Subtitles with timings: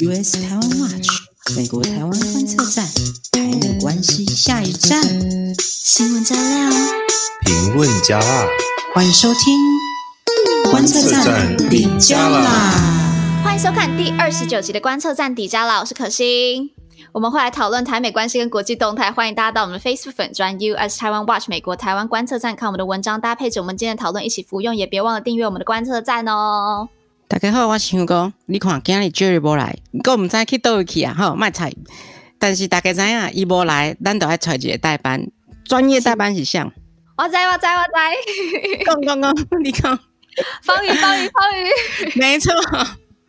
[0.00, 1.06] US 台湾 Watch
[1.54, 2.86] 美国台湾观测站，
[3.30, 5.02] 台美关系下一站，
[5.60, 6.70] 新闻加料，
[7.44, 8.46] 评论加辣，
[8.94, 9.54] 欢迎收听
[10.70, 13.42] 观测站底加啦！
[13.44, 16.70] 欢迎收看第二十九集的观测站底加啦，我是可心，
[17.12, 26.88] 我们会来讨论台美关系跟国际动态，欢迎大家到我们的 Facebook 粉专 US 台湾 Watch 美国台湾观测站看我们的文章，搭配着我们今天的讨论一起服用，也别忘了订阅我们的观测站哦。
[27.32, 29.74] 大家好，我是想讲，你看今日 Jerry 无来，
[30.06, 31.72] 我唔知去倒位去啊，吼，卖菜。
[32.38, 35.26] 但是大家知影，伊无来，咱就要找一个代班，
[35.64, 36.60] 专业代班是谁？
[37.16, 38.84] 我知，我知，我知。
[38.84, 39.98] 讲讲讲，你讲。
[40.62, 42.20] 方宇，方宇，方宇。
[42.20, 42.52] 没错。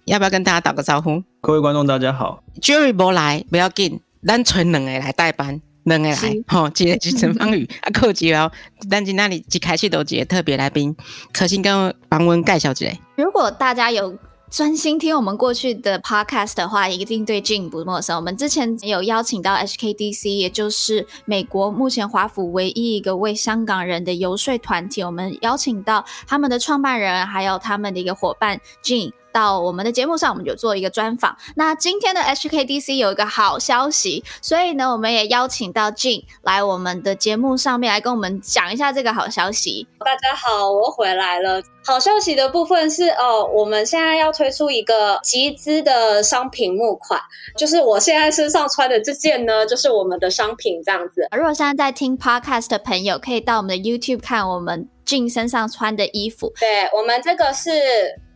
[0.04, 1.24] 要不要跟大家打个招呼？
[1.40, 2.44] 各位观众，大家好。
[2.62, 5.62] Jerry 无来，不要紧，咱找两个来代班。
[5.84, 6.16] 两个来，
[6.48, 8.52] 吼，一个是 陈芳宇，啊，靠几哦，
[8.90, 10.96] 但是那里一开始都一个特别来宾，
[11.34, 12.88] 可心跟帮阮介绍一下。
[13.16, 14.18] 如果大家有
[14.50, 18.16] 专心听我们过去的 podcast 的话，一定对 Jing 不陌生。
[18.16, 29.12] 我们之前有邀请到 HKDC，也就是美国目前华府唯一一个为香港人的游说团体，我们邀请到他们的创办人，还有他们的一个伙伴 Jing。
[29.34, 31.36] 到我们的节目上，我们就做一个专访。
[31.56, 39.88] 那今天的 HKDC 有一个好消息，所以呢，我们也邀请到 Jing 来我们的节目上面来跟我们讲一下这个好消息。
[40.00, 41.62] 大家好，我回来了。
[41.86, 47.20] 好消息的部分是哦，我们现在要推出一个集资的商品募款，
[47.58, 51.28] 就是我现在身上穿的这件呢，就是我们的商品这样子。
[51.36, 56.54] 如果现在在听 Podcast 的朋友，可以到我们的 YouTube 看我们 Jing 身上穿的衣服。
[56.60, 57.72] 对，我们这个是。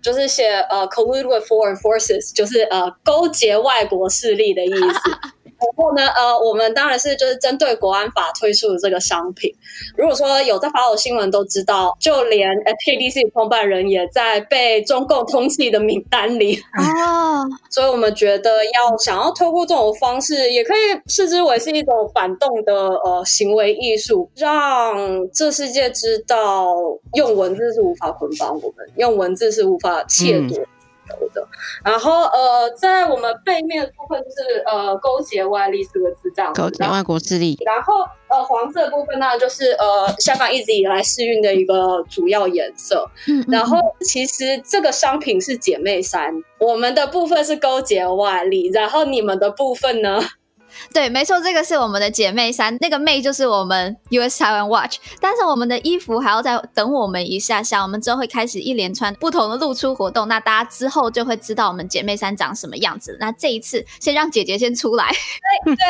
[0.07, 5.11] 就是写呃，collude with foreign forces，就是呃，勾结外国势力的意思。
[5.59, 9.53] 然后呢，呃，我们当然是就是针对国安法推出的这个商品。
[9.95, 17.43] 如果说有在 follow 新闻都知道，就连 HKDC 创办人也在被中共通缉的名单里啊。
[17.69, 24.95] 所以我们觉得要想要透过这种方式，也可以视之为是一种反动的呃行为艺术，让
[25.31, 26.75] 这世界知道
[27.13, 30.57] 用文字是无法捆绑我们，用文字是无法窃夺。
[30.57, 30.65] 嗯
[31.33, 31.47] 的，
[31.83, 37.57] 然后呃，在我们背面的部分就是呃，勾结外力四个字这样子，勾结外国势力。
[37.65, 37.93] 然后
[38.29, 43.09] 呃，黄色的部分呢，就是呃，香港一直以来试运的一个主要颜色。
[43.27, 50.19] 嗯，然后其实这个商品是姐妹衫，我们的部分是勾结外力，然后你们的部分呢？
[50.93, 63.17] 对，没错，这个是我们的姐妹衫，那个妹就是我们 US 台湾 Watch，但是我们的衣服还要再等我们一下下，我们之后会开始一连串不同的露出活动，那大家之后就会知道我们姐妹衫长什么样子。
[63.19, 65.09] 那这一次先让姐姐先出来，
[65.65, 65.85] 对对，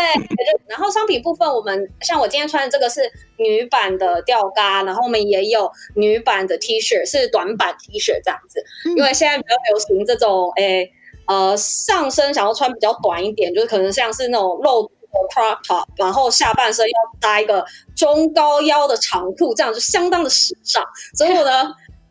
[0.68, 3.02] 然后商品部分，我们像我今天穿的这个是
[3.38, 8.64] 女版的吊嘎，然后我们也有女版的 T 恤，是短版 T 恤这样子，
[8.96, 10.92] 因为现在比较流行这种诶。
[11.28, 14.90] 呃，上身想要穿比较短一点，就是可能像是那种露的
[15.34, 17.66] crop top，然后下半身要搭一个
[17.96, 20.84] 中高腰的长裤，这样就相当的时尚。
[21.16, 21.64] 所以呢，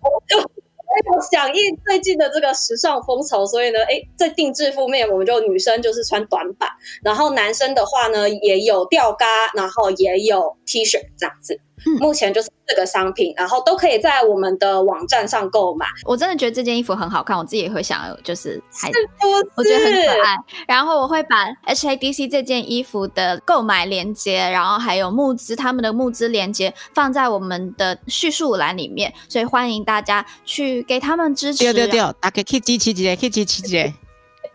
[0.02, 6.68] 我就我响应最近的这个时尚风潮，所以呢，哎，在定制方面，我们就女生就是穿短版，
[7.02, 11.60] 然后男生的话呢，也有吊嘎，然后也有 T 恤这样子。
[12.00, 15.86] 目前就是四个商品，然后都可以在我们的网站上购买。
[16.04, 19.08] 我真的觉得这件衣服很好看，我自己也会想要，就是还是是
[19.54, 20.36] 我觉得很可爱。
[20.66, 31.64] 然后我会把 HADC 这件衣服的购买链接，然后还有募资他们的募资链接放在我们的叙述栏里面，所以欢迎大家去给他们支持。
[31.64, 33.92] 对对对，大家可以支持一下，可以支持一下。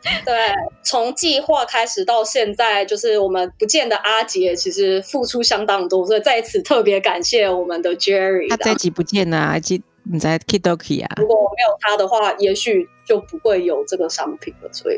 [0.25, 0.34] 对，
[0.81, 8.50] 从计划开始到现在，就是我们不见的阿杰，其实付出相当多，所以在此特别感谢我们的 Jerry。
[8.50, 11.13] 他这集不见了，阿杰你在 Kidoki 啊？
[11.17, 14.69] 如果没有他的话，也许就不会有这个商品了。
[14.73, 14.97] 所以，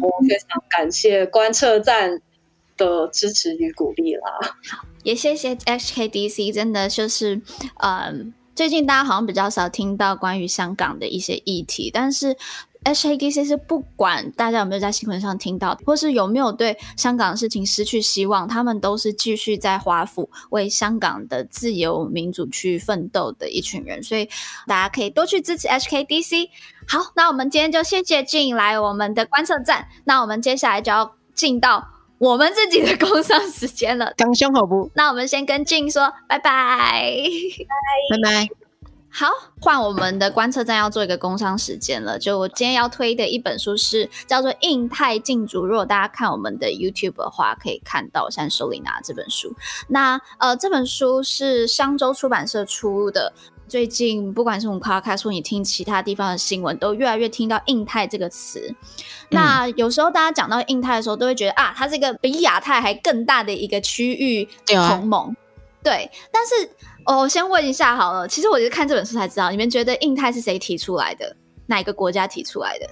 [0.00, 2.22] 我非常感谢观测站
[2.76, 4.22] 的支持与鼓励啦。
[4.70, 7.42] 好，也谢谢 HKDC，真的就是，
[7.82, 12.36] 嗯，最近大家好像比较少听到关于香港的一些议题，但是。
[12.84, 24.28] HKDC 是不管大家有没有在新闻上听到，或是有没有对香港的事情失去希望，他们都是继续在华府为香港的自由民主去奋斗的一群人，所以
[24.66, 26.48] 大家可以多去支持 HKDC。
[26.86, 31.86] 好，那我们今天就谢谢 Jing 来我们的观测站，那我们接下来就要进到
[32.18, 34.14] 我们自己的工商时间了。
[34.16, 34.90] 刚胸好不？
[34.94, 37.22] 那我们先跟 Jing 说拜拜，
[38.08, 38.67] 拜拜。
[39.10, 39.26] 好，
[39.60, 42.18] 换我们的观测站要做一个工商时间了。
[42.18, 49.54] 就我今天要推的一本书是叫做《印太竞逐》，如果大家看我们的 YouTube 的话，可以看到我现在手里拿这本书。
[49.88, 53.32] 那呃，这本书是商周出版社出的。
[53.66, 58.74] 最近不管是我们 Podcast 说你听其他地方的新闻，都越来越听到印太这个词。
[59.28, 65.36] 那有时候大家讲到印太的时候，都会觉得啊，它是一个比亚太还更大的一个区域同盟。
[65.82, 66.70] 对，对，但是
[67.16, 71.36] 我先问一下好了，其实我是看这本书才知道，你们觉得印太是谁提出来的？
[71.66, 72.86] 哪一个国家提出来的？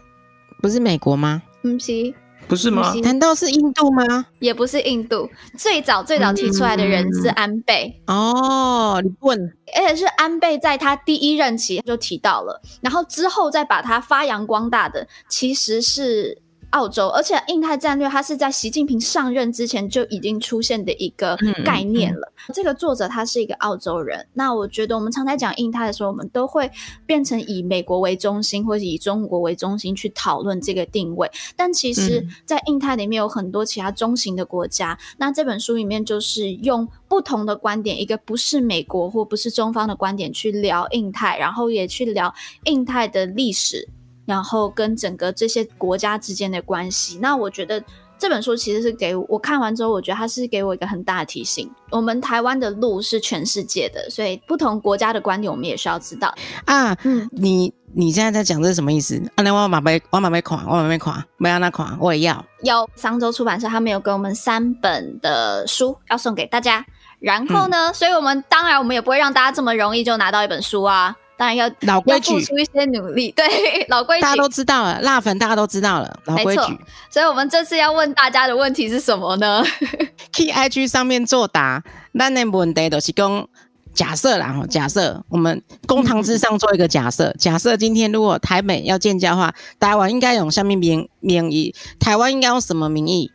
[0.63, 1.43] 不是美国吗？
[1.63, 2.15] 嗯，是。
[2.49, 2.95] 不是吗？
[3.03, 4.27] 难道是印度吗？
[4.39, 5.29] 也不是印度，
[5.59, 8.01] 最早最早提出来的人是安倍。
[8.07, 9.39] 嗯、哦，你问，
[9.75, 16.41] 而且是安倍在他第一任期就提到了，然后之后再把它发扬光大的，其实是。
[16.77, 21.35] 澳洲，而且印太战略它是在习近平上任之前就已经出现的一个
[21.65, 22.31] 概念了。
[22.31, 26.71] 嗯嗯、这个作者他是一个澳洲人，那我觉得我们常在讲印太的时候，我们都会
[27.07, 31.31] 变成以美国为中心，或者以中国为中心去讨论这个定位。
[31.57, 34.93] 但其实，在印太里面有很多其他中型的国家。
[34.93, 42.33] 嗯、那这本书里面就是用不同的观点，一个不是美国或不是中方的观点去聊印太，然后也去聊
[42.65, 43.89] 印太的历史。
[44.27, 47.83] 然后跟整个这些国家之间的关系，那我觉得
[48.19, 51.71] 这本书其实是给我，看完之后，我觉得它是给我一个很大的提醒。
[51.91, 56.35] 我们台湾的路是全世界的，所以不同国家的观点我们也需要知道
[56.65, 56.97] 啊。
[57.05, 59.17] 嗯，你你现在在讲这是什么意思？
[59.37, 62.45] 啊，那我马背，我马背款，我马背款，没要那款，我也要。
[62.63, 66.85] 有商周出版社他们有给我们三本的书要送给大家，
[67.21, 71.15] 然后呢，嗯、所以我们当然我们也不会让大家这么容易就拿到一本书啊。
[71.37, 73.31] 当然要老规矩，付出一些努力。
[73.37, 73.45] 对，
[73.89, 75.01] 老规矩，大家都知道了。
[75.03, 76.79] 辣粉大家都知道了，老规矩。
[77.11, 79.63] 所以，我们这次要问大家的问题是什么呢？？
[80.33, 81.83] K I G 上面作答。
[82.13, 83.47] 那那问题都是讲
[83.93, 87.35] 假设啦，假设我们公堂之上做一个假设。
[87.39, 91.75] 假设今天如果台美要建交的话，台湾应该用什么名名义？
[92.01, 93.31] 台湾应该用什么名义？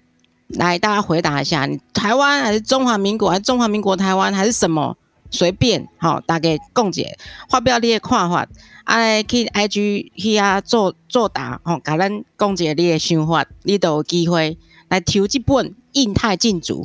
[0.49, 1.65] 来，大家回答一下。
[1.65, 3.29] 你台湾还是中华民国？
[3.29, 4.33] 还是中华民国台湾？
[4.33, 4.97] 还是什么？
[5.31, 7.17] 随便，好，大家共解，
[7.49, 8.45] 发表你的看法，
[8.83, 14.57] 啊，去 IG 去啊做作答，吼，甲咱共解你的想法，你都有机会
[14.89, 16.83] 来抽一本《印太竞逐》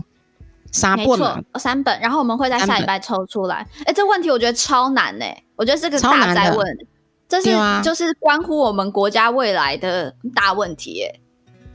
[0.71, 3.67] 三本嘛，三本，然后我们会在下礼拜抽出来。
[3.81, 5.25] 哎本，这问题我觉得超难呢，
[5.57, 6.67] 我觉得这个大哉问，
[7.29, 11.21] 这是、啊、就是关乎我们国家未来的大问题耶。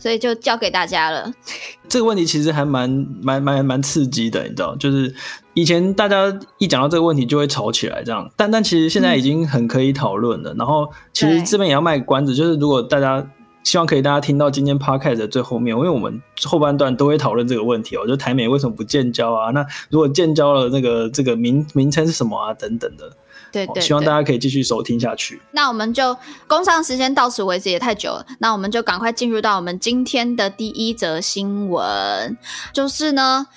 [0.02, 1.32] 所以就交给大家了。
[1.88, 2.90] 这个问题其实还蛮
[3.22, 5.14] 蛮蛮蛮刺激的，你知道，就是
[5.54, 10.56] 以前大家一讲到这个问题就会吵起来这样，但但其实现在已经很可以讨论了。
[10.58, 13.24] 然后其实这边也要卖关子，就是如果大家
[13.64, 19.52] 希望可以大家听到今天 podcast 的最后面，因为我们后半段都会讨论这个问题哦，就台美为什么不建交啊？
[19.52, 22.54] 那如果建交了，那个这个名名称是什么啊？
[22.56, 23.12] 等等的。
[23.52, 25.42] 对，对，对，希望大家可以继续收听下去。
[25.52, 26.16] 那我们就
[26.48, 28.26] 工商时间到此为止，也太久了。
[28.40, 32.38] 那我们就赶快进入到我们今天的第一则新闻，
[32.74, 33.48] 就是呢，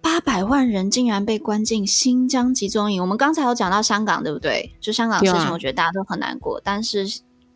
[0.00, 3.00] 八百万人竟然被关进新疆集中营。
[3.00, 4.74] 我们刚才有讲到香港，对不对？
[4.80, 6.56] 就香港的事情，我觉得大家都很难过。
[6.56, 7.06] 啊、但是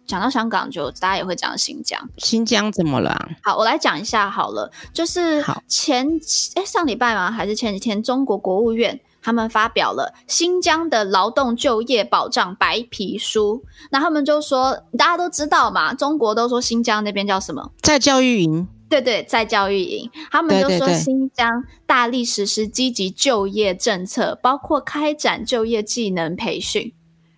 [0.05, 1.99] 讲到香港，就大家也会讲到新疆。
[2.19, 3.29] 新疆怎么了、啊？
[3.43, 4.71] 好，我来讲一下好了。
[4.93, 6.07] 就是前
[6.55, 7.31] 哎好上礼拜吗？
[7.31, 8.03] 还是前几天？
[8.03, 9.01] 中国国务院。
[9.23, 17.71] 他们发表了新疆的劳动就业保障白皮书，那他们就说，大家都知道嘛，中国都说新疆那边叫什么？
[17.81, 18.67] 在教育营。
[18.89, 20.11] 对对，在教育营。
[20.31, 26.93] 他们就说新疆大力实施积极就业政策，包括开展就业技能培训。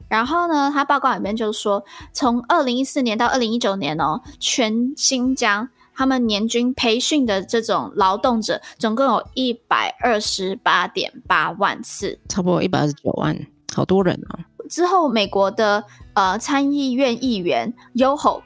[0.09, 5.69] 然后呢，他报告里面就说，从二零一四年到二零一九年哦，全新疆。
[5.95, 13.37] 他们年均培训的这种劳动者总共有一百二十八点八万次，差不多一百二十九万，
[13.75, 14.39] 好多人啊！
[14.69, 15.85] 之后，美国的
[16.15, 18.43] 呃参议院议员 Yoho，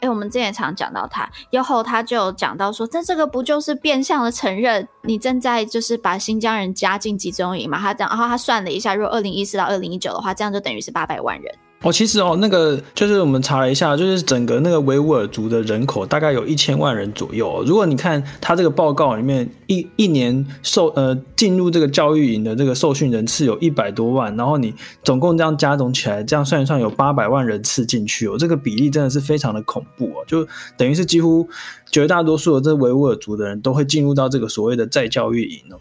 [0.00, 7.78] 哎，我们之前常讲到他 Yoho，他就讲到说，这这个不就是变相的承认你正在就是把新疆人加进集中营嘛？
[7.78, 11.54] 他讲，然后他算了一下，如果二零一四到二零一九的话，这样就等于是八百万人。
[11.80, 17.62] 哦，其实哦，那个就是我们查了一下，就是整个那个维吾尔族的人口大概有一千万人左右哦。
[17.64, 30.44] 如果你看他这个报告里面，一一年受呃进入这个教育营的这个受训人次有一百多万，然后你总共这样加总起来，这样算一算有八百万人次进去哦，这个比例真的是非常的恐怖哦，就
[30.76, 31.48] 等于是几乎
[31.92, 35.78] 绝大多数的这维吾尔族的人都会进入到这个所谓的再教育营哦。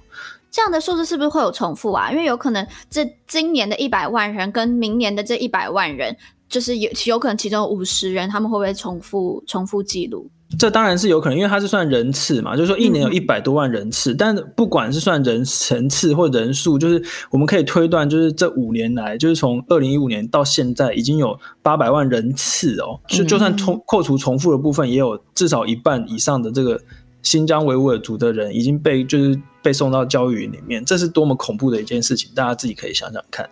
[0.57, 2.09] 这样的数字是不是会有重复啊？
[2.11, 6.17] 因为有可能这今年的一百万人跟明年的这一百万人，
[6.49, 10.27] 就是有有可能其中五十人他们会不会重复重复记录？
[10.57, 16.99] 这当然是有可能，因为它是算人次嘛，就是说一年有一百多万人次，嗯、但不管是算人层次或人数，就是
[17.29, 26.81] 我们可以推断，就是这五年来，就是从二零一五年到现在，已经有八百万人次哦，就就算重扣除重复的部分，也有至少一半以上的这个。
[27.23, 32.31] 新疆维吾尔族的人已经被就是被送到教育营里面，这是多么恐怖的一件事情！
[32.33, 33.49] 大家自己可以想想看。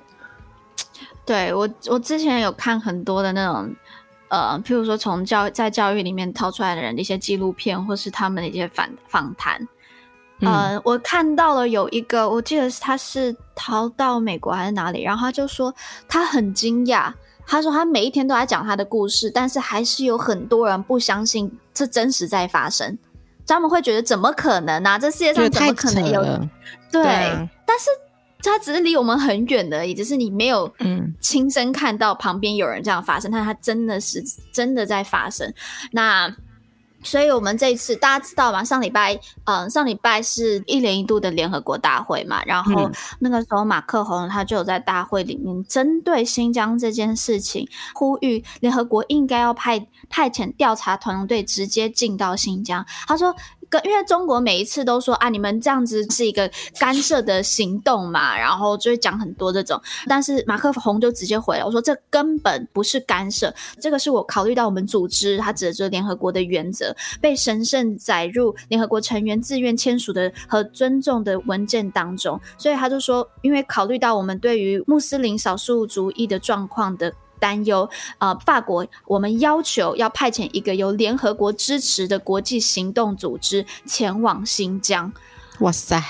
[1.26, 3.76] 对我，我之前有看很多的那种，
[4.30, 9.60] 呃，譬如说从教在教育里面逃出来的人的一些纪录片，或是他们的一些访访谈。
[10.42, 15.74] 嗯、呃，我看到了有一个，我记得他是逃到美国还是哪里，然后他就说
[16.08, 17.12] 他很惊讶，
[17.48, 22.98] 他说他每一天都在讲他的故事，但是还是有很多人不相信这真实在发生，
[23.48, 25.00] 他们会觉得怎么可能呢、啊？
[25.00, 26.22] 这世界上怎么可能有？
[26.92, 27.04] 对，
[27.66, 27.90] 但是
[28.42, 35.54] 他只是离我们很远而已，只是你没有嗯亲身看到旁边有人这样发生，嗯、但他真的是真的在发生。
[35.92, 36.36] 那。
[37.06, 38.64] 所以，我们这一次大家知道吗？
[38.64, 39.14] 上礼拜，
[39.46, 42.44] 嗯、呃，上礼拜是一年一度的联合国大会嘛。
[42.46, 52.86] 然后那个时候，马克宏他就有在大会里面针对新疆这件事情，呼吁联合国应该要派派遣调查团队直接进到新疆。
[53.08, 53.34] 他说。
[53.70, 59.82] 跟因为中国每一次都说啊，你们这样子是一个干涉的行动嘛，然后就会讲很多这种。
[60.08, 72.40] 但是马克宏就直接回了，我说这根本不是干涉，这个是我考虑到我们组织，他指的是联合国的原则，被神圣载入联合国成员自愿签署的和尊重的文件当中。
[72.58, 77.14] 所以他就说，因为考虑到我们对于穆斯林少数族裔的状况的。
[77.46, 77.88] 担忧
[78.18, 78.40] 啊、呃！
[78.40, 85.14] 法国，我们要求要派遣一个由联合国支持的国际行动组织前往新疆。
[85.60, 86.02] 哇塞，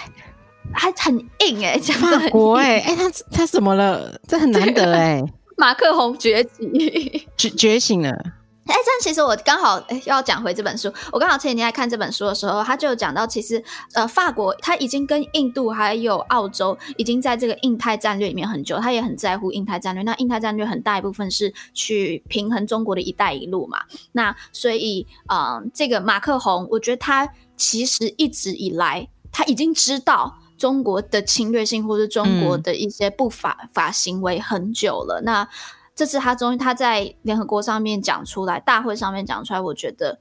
[0.71, 1.91] 还很硬哎、欸！
[1.91, 4.17] 法国哎、欸、哎、欸，他他怎么了？
[4.25, 5.33] 这很难得哎、欸！
[5.57, 8.17] 马克宏崛起， 觉觉醒了。
[8.67, 10.91] 哎，这样其实我刚好诶要讲回这本书。
[11.11, 20.01] 我刚好前几天在看这本书的时候，他就讲到，其实呃，法国他已经跟印度还有澳洲已经在这个印太战略里面很久，他也很在乎印太战略。
[20.01, 23.83] 那印太战略很大一部分是去平衡中国的一带一路嘛。
[24.13, 35.21] 那所以，嗯、呃，这个马克宏，我觉得他其实一直以来他已经知道中国的侵略性或者中国的一些不法、嗯、法行为很久了。
[35.23, 35.47] 那
[35.95, 40.19] 这次他终于他在联合国上面讲出来，大会上面讲出来，我觉得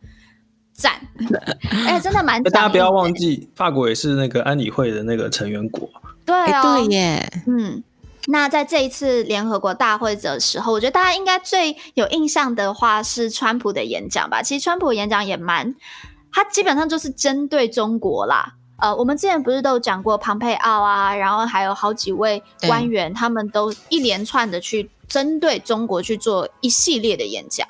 [0.73, 0.93] 赞，
[1.69, 2.41] 哎、欸，真的蛮。
[2.45, 5.91] 大家不要忘记，法国也是那个安理会的那个成员国。
[6.25, 7.83] 对哦，欸、对耶，嗯。
[8.27, 14.41] 那在这一次联合国大会的时候，我觉得大家应该最有印象的话是川普的演讲吧。
[14.41, 15.75] 其实川普演讲也蛮，
[16.33, 18.55] 他基本上就是针对中国啦。
[18.79, 24.89] 呃，我们之前不是都有讲过庞佩奥啊，然后还有好几位官员，他们都一连串的去。
[25.09, 27.67] 针对中国去做一系列的演讲，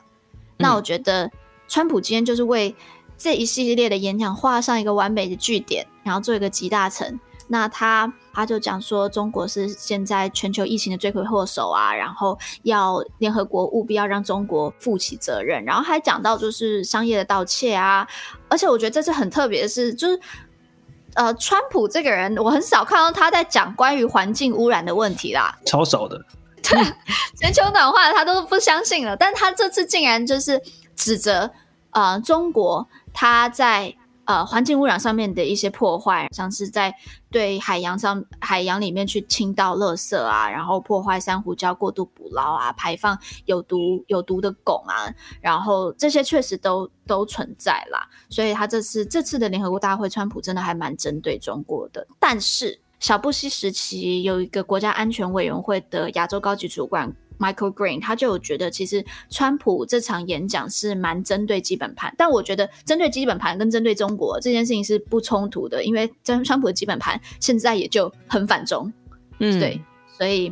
[0.56, 1.30] 那我觉得
[1.68, 2.74] 川普今天就是为
[3.16, 7.18] 这一系列的演讲画上一个完美的句点，然后做一个集大成。
[7.46, 18.08] 那他他就讲说，中国是现在全球疫情的罪魁祸首啊，然后要联合国务必要让中国负起责任，然后还讲到就是商业的盗窃啊，
[18.48, 20.18] 而且我觉得这次很特别的是，就是
[21.14, 26.18] 呃，川普这个人我很少看到他在讲关于环境污染的问题啦，超少的。
[26.64, 26.80] 对，
[27.38, 30.62] 全球暖化他都不相信了，但他这次竟然就是
[30.96, 31.50] 指责
[31.90, 33.94] 呃中国他在
[34.24, 36.94] 呃环境污染上面的一些破坏，像是在
[37.30, 48.08] 对海洋上海洋里面去倾倒垃圾啊，然后破坏珊瑚礁过度捕捞啊，排放有毒有毒的汞啊，然后这些确实都都存在啦。
[48.30, 52.80] 所以他这次这次的联合国大会，川普真的还蛮针对中国的，但是。
[53.04, 68.90] 小布希时期有一个国家安全委员会的亚洲高级主管 Michael Green，他就有觉得其实川普这场演讲是蛮针对基本盘，但我觉得针对基本盘跟针对中国这件事情是不冲突的，因为川川普的基本盘现在也就很反中，
[69.38, 69.78] 嗯，对，
[70.16, 70.50] 所以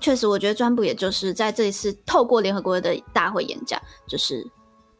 [0.00, 4.46] 确实我觉得川普也就是在这一次透过联合国的大会演讲，就是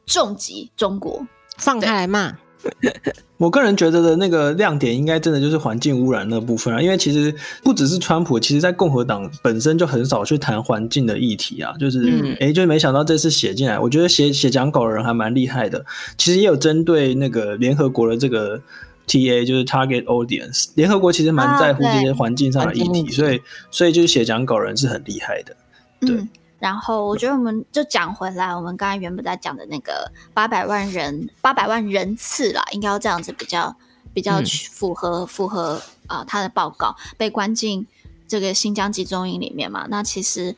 [0.07, 1.23] 重击中国，
[1.59, 2.35] 放开来骂。
[3.39, 12.07] 我个人觉得的那个亮点，应该真的就是环境污染那部分啊，因为其实不只是川普，其实在共和党本身就很少去谈环境的议题啊，就是
[12.39, 15.85] 哎、嗯，就没想到这次写进来，我觉得写写讲稿的人还蛮厉害的。
[16.19, 18.61] 其实也有针对那个联合国的这个
[19.07, 23.41] TA，就是 Target Audience，联合国其实蛮在乎这些环境上的议题，啊、所以
[23.71, 25.57] 所以就是写讲稿人是很厉害的，
[26.01, 26.17] 对。
[26.17, 26.29] 嗯
[26.61, 33.75] 然后我觉得我们就讲回来，我们刚才原本在讲的那个八百万人，八百万人次啦，应该要这样子比较
[34.13, 37.87] 比较符合、嗯、符合啊、呃、他的报告被关进
[38.29, 39.87] 这个新疆集中营里面嘛。
[39.89, 40.55] 那其实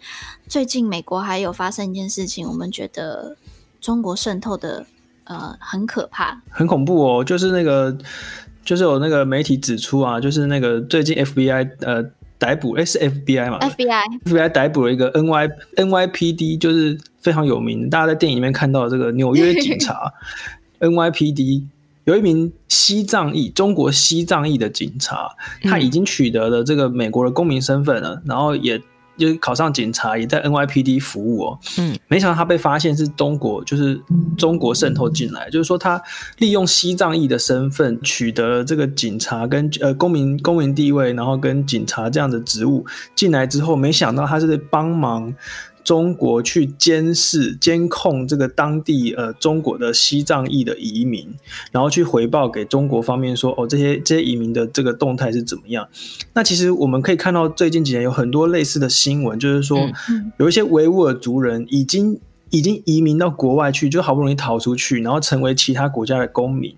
[0.48, 3.36] 最近美国还有发生一件事情，我们觉得
[3.80, 4.84] 中国渗透的
[5.22, 7.24] 呃很可怕，很恐怖哦。
[7.24, 7.96] 就是那个
[8.64, 12.10] 就是有那个媒体指出啊，就是那个最近 FBI 呃。
[12.42, 20.12] 逮捕诶是 FBI 嘛？FBI FBI 逮捕了一个 NY NYPD，就是非常有名，大家在电影里面看到的这个纽约警察
[20.80, 21.62] NYPD
[22.02, 25.30] 有一名西藏裔中国西藏裔的警察，
[25.62, 28.82] 他已经取得了这个美国的公民身份了，然后也
[29.22, 31.58] 就是考上警察，也在 NYPD 服务哦。
[31.78, 33.98] 嗯，没想到他被发现是中国，就是
[34.36, 36.02] 中国渗透进来，就是说他
[36.38, 45.32] 利用西藏裔的身份取得了这个警察跟呃公民公民地位，然后跟警察这样的职务进来之后，没想到他是在帮忙。
[45.84, 51.28] 中国去监视、监控这个当地呃中国的西藏裔的移民，
[51.70, 55.88] 然后去回报给中国方面说，哦，这些这些移民的这个动态是怎么样？
[56.34, 59.90] 那其实我们可以看到最近几年有很多类似的新闻，就是说
[60.38, 62.20] 有一些维吾尔族人已经。
[62.52, 66.76] 已经移民到国外去，就好不容易逃出去，然后成为其他国家的公民。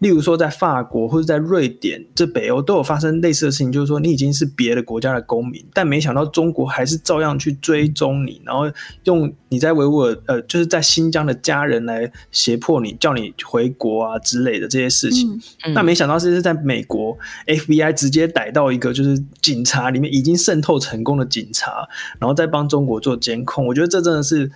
[0.00, 8.64] 例如说，在法国或者在瑞典，这北欧都有发生类似的事情，就是说你已经是别的国家的公民，但没想到中国还是照样去追踪你，然后
[9.04, 15.32] 用你在维吾尔呃，就是在新疆的家人来胁迫你，叫你回国啊之类的这些事情。
[15.32, 21.88] 嗯嗯、那没想到这是在美国，FBI 直接逮到一个就是警察里面已经渗透成功的警察，
[22.18, 23.64] 然后再帮中国做监控。
[23.68, 24.50] 我觉得这真的是。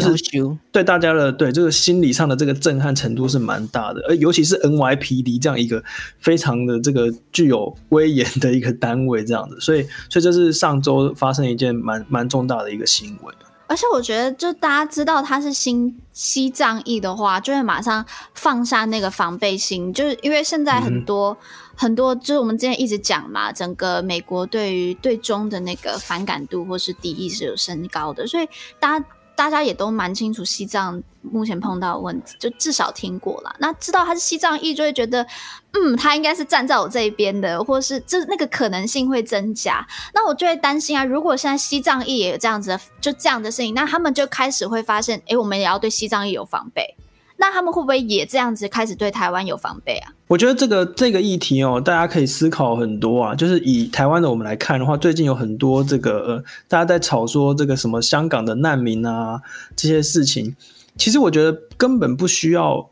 [0.00, 0.24] 就是
[0.70, 5.82] 对大家的对这个心理上的这个震撼程度是蛮大的，而尤其是 NYPD 这样一个
[6.18, 13.34] 非常的这个具有威严的一个单位，这样子，所以所以这是上周发生一件蛮蛮重大的一个新闻。
[13.68, 21.36] 而且我觉得，就大家知道他是新西藏裔的话，就会马上放下那个防备心，就是因为现在很多、嗯、
[21.74, 28.48] 很多，就是我们之前一直讲嘛，整个美国对于对中的那个反感度或是敌意是有升高的，所以
[28.78, 29.06] 大家。
[29.36, 33.54] 大家也都蛮清楚西藏目前碰到的问题，就至少听过了。
[33.58, 35.24] 那知道他是西藏裔，就会觉得，
[35.72, 39.86] 嗯，他应该是站在我这一边的，或是这那个可能性会增加。
[40.14, 46.96] 那我就会担心啊，如果现在西藏裔也有这样子的，就这样的事情，那他们就开始会发现，诶，我们也要对西藏裔有防备。
[47.36, 50.12] 那他们会不会也这样子开始对台湾有防备啊？
[50.26, 53.34] 我觉得这个这个议题哦，大家可以思考很多啊。
[53.34, 59.40] 就是以台湾的我们来看的话，最近有很多这个呃，大家在吵说这个什么香港的难民啊
[59.76, 60.56] 这些事情，
[60.96, 62.90] 其实我觉得根本不需要。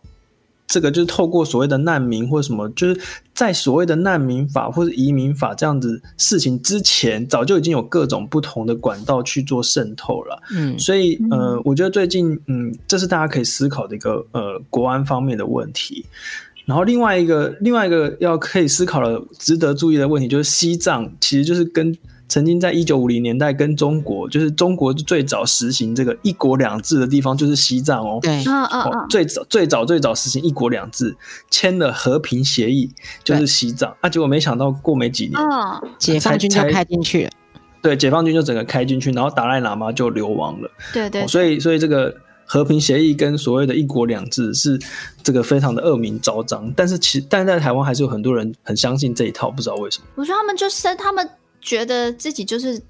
[0.66, 3.00] 这个就是透过所谓的难民或者什么，就是
[3.34, 10.42] 在所谓的难民法或者移民法这样子事情之前，早就已经有各种不同的管道去做渗透了。
[10.54, 16.06] 嗯，所以呃，我觉得最近嗯，这是大家可以思考的一个呃国安方面的问题。
[16.64, 21.96] 然后另外一个另外一个要可以思考的、值得注意的问题，就是西藏其实就是跟。
[22.26, 28.18] 曾经在一九五零年代跟中国，就是中国最早实行这个一国两制的地方，就是西藏哦。
[28.20, 31.14] 对，哦，最早最早最早实行一国两制，
[31.50, 32.90] 签了和平协议，
[33.22, 33.94] 就是西藏。
[34.00, 35.38] 啊，结果没想到过没几年，
[35.98, 37.30] 解放军就开进去了。
[37.82, 40.70] 对，解放军就整个开进去，然后达赖喇嘛就流亡了。
[40.92, 41.28] 对对，对。
[41.28, 42.14] 所以，所以这个
[42.46, 44.80] 和平协议跟所谓的一国两制是
[45.22, 46.72] 这个非常的恶名昭彰。
[46.74, 50.06] 但是其，但是在台湾还是有很多人很相信这一套，不知道为什么。
[50.14, 51.28] 我说他们就是他们。
[51.64, 52.80] 觉得自己就是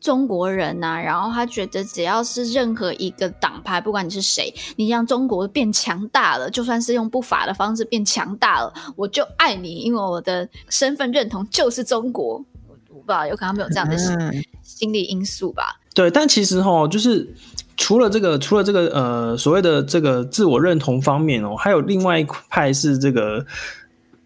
[0.00, 12.42] 中国人呐、啊，然后他觉得只要是任何一个党派，不管你是谁，你让中国变强大了，就算是用不法的方式变强大了，我就爱你，因为我的身份认同就是中国。
[12.88, 15.78] 我不知道有可能没有这样的心、嗯、心理因素吧？
[15.94, 17.28] 对，但其实哈，就是
[17.76, 23.44] 除了这个，除了这个呃所谓的这个自我认同方面哦，还有另外一派是这个，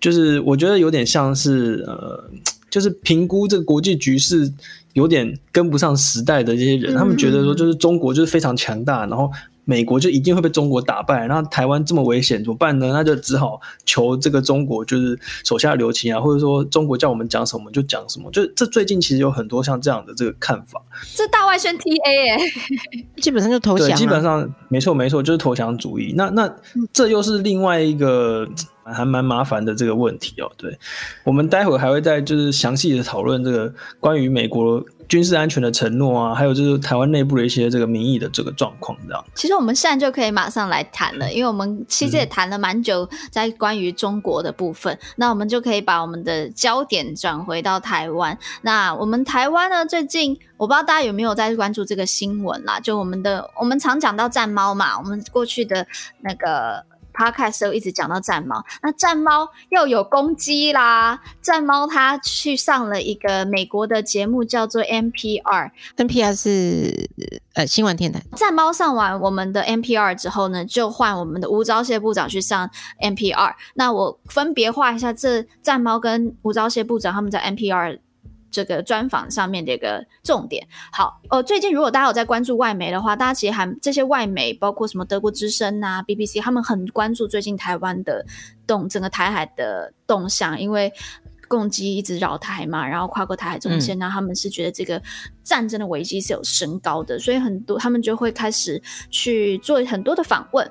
[0.00, 2.31] 就是我觉得有点像是呃。
[2.70, 4.50] 就是评估这个国际局势
[4.94, 9.30] 有点跟不上时代的这些人，嗯、他们觉得说，就是中国就是非常强大，然后
[9.70, 12.90] 美国就一定会被中国打败，那台湾这么危险怎么办呢？
[12.92, 18.28] 那就只好求这个中国就是手下留情啊，或者说中国叫我们讲什么就讲什么。
[18.33, 20.83] 就这最近其实有很多像这样的这个看法。
[21.14, 22.38] 这大外宣 TA 哎，
[23.22, 23.87] 基本上就投降。
[23.87, 26.12] 对，基本上没错没错，就是投降主义。
[26.16, 26.52] 那那
[26.92, 28.48] 这又是另外一个。
[28.92, 30.76] 还蛮麻烦的这个问题哦，对，
[31.22, 39.23] 我们待会儿还会再就是详细的讨论这个关于美国军事安全的承诺啊，还有就是台湾内部的一些这个民意的这个状况这样。
[39.35, 48.38] 其实我们现在就可以马上来谈了，因为我们其实也谈了蛮久，在关于中国的部分，那我们就可以把我们的焦点转回到台湾。
[48.62, 55.85] 那我们台湾呢，最近我不知道大家有没有在关注这个新闻啦，就我们的我们常讲到战猫嘛，我们过去的
[56.20, 56.88] 那个。
[57.12, 61.20] Podcast 都一直讲到战猫，那战猫又有攻击啦。
[61.40, 67.09] 战猫它去上了一个美国的节目，叫做 NPR，NPR 是
[67.55, 68.23] 呃新闻电台。
[68.37, 72.70] 战猫上完我们的 NPR 之后呢，就换我们的吴钊燮部长去上
[73.01, 73.55] NPR。
[73.75, 77.99] 那我分别画一下这战猫跟吴钊燮部长他们在 NPR。
[78.50, 80.66] 这个专访上面的一个重点。
[80.92, 88.24] 好，呃，最近如果大家有在关注外媒的话，大家其实还这些外媒，包括什么德国之声啊、BBC，他们很关注最近台湾的
[88.66, 90.92] 动整个台海的动向，因为
[91.48, 95.02] 共机一直绕台嘛，然后跨过台海中线，那、嗯、他们是觉得这个
[95.42, 100.70] 战争的危机是有升高的，所以很多他们就会开始去做很多的访问。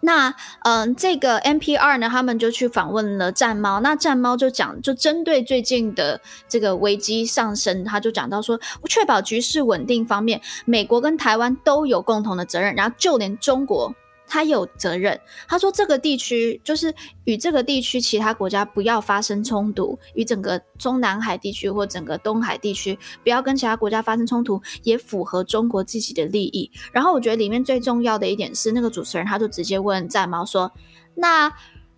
[0.00, 3.80] 那嗯，这个 NPR 呢，他们就去访问了战猫。
[3.80, 8.58] 那战猫就讲，就针对最近的这个危机上升，他就讲到说，
[8.88, 13.94] 确保局势稳定方面，美国跟台湾都有共同的责任，然后就连中国。
[14.30, 15.20] 他有责任。
[15.48, 26.70] 他说，这个地区就是与这个地区其他国家不要发生冲突，与整个中南海地区或整个东海地区不要跟其他国家发生冲突，也符合中国自己的利益。
[26.92, 30.70] 然后我觉得里面最重要的一点是，那个主持人他就直接问战猫说
[31.16, 31.52] ：“那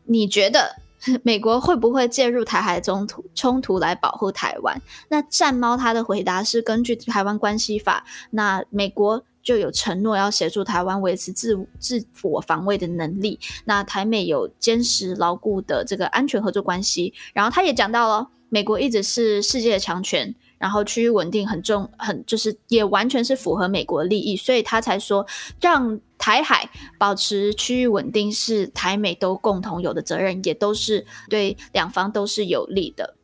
[0.04, 0.74] 你觉得
[1.22, 9.22] 美国会不会介入台海中途冲突来保护台湾？”那战猫他的回答是根据台湾关系法，那美国。
[9.42, 13.38] 就有承诺要协助台湾维持自自我防卫的能力。
[13.64, 17.12] 那台美有坚实牢固的这个安全合作关系。
[17.34, 25.26] 然后他也讲到了，美国一直是世界的强权，然后区域稳定很重，很就是也完全是符合美国利益，所以他才说
[25.60, 33.16] 让台海保持区域稳定是台美都共同有的责任，也都是对两方都是有利的。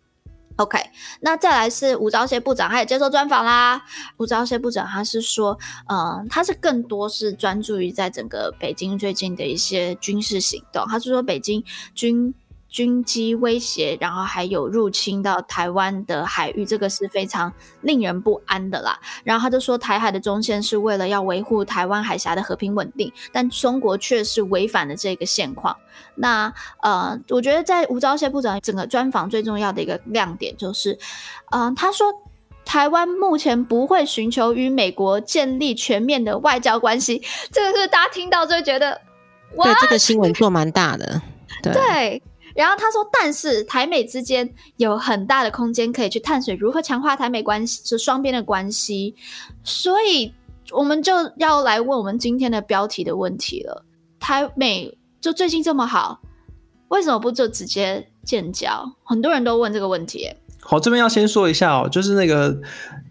[0.58, 0.78] OK，
[1.20, 3.82] 那再来是吴钊燮部长，他也接受专访啦。
[4.18, 10.84] 吴钊燮部长他是说，嗯、呃，他是更多是专注于在整个北京最近的一些军事行动。
[10.88, 12.34] 他是说北京军。
[12.68, 18.98] 军机威胁，然后还有入侵到台湾的海域，这个是非常令人不安的啦。
[19.24, 25.76] 然后他就说，台海的中线是为了要维护台湾海峡的和平稳定，但中国却是违反了这个现况。
[26.14, 26.52] 那
[26.83, 30.92] 呃，我觉得在吴钊燮部长整个专访最重要的一个亮点就是，
[31.50, 32.12] 嗯、呃，他说
[32.64, 37.22] 台湾目前不会寻求与美国建立全面的外交关系。
[37.50, 39.00] 这个是大家听到就会觉得，
[39.57, 41.22] 对这个新闻做蛮大的，
[41.62, 41.72] 对。
[41.72, 42.22] 对
[42.58, 49.14] 然后他说，但是台美之间有很大的空间可以去探索如何强化台美关系，就双边的关系。
[49.62, 50.34] 所以
[50.72, 53.84] 我们就要来问我们今天的标题的问题了：
[54.18, 56.20] 台美就最近这么好，
[56.88, 58.92] 为什么不就直接建交？
[59.04, 60.28] 很多人都问这个问题。
[60.60, 62.60] 好，这边要先说一下哦，就是那个。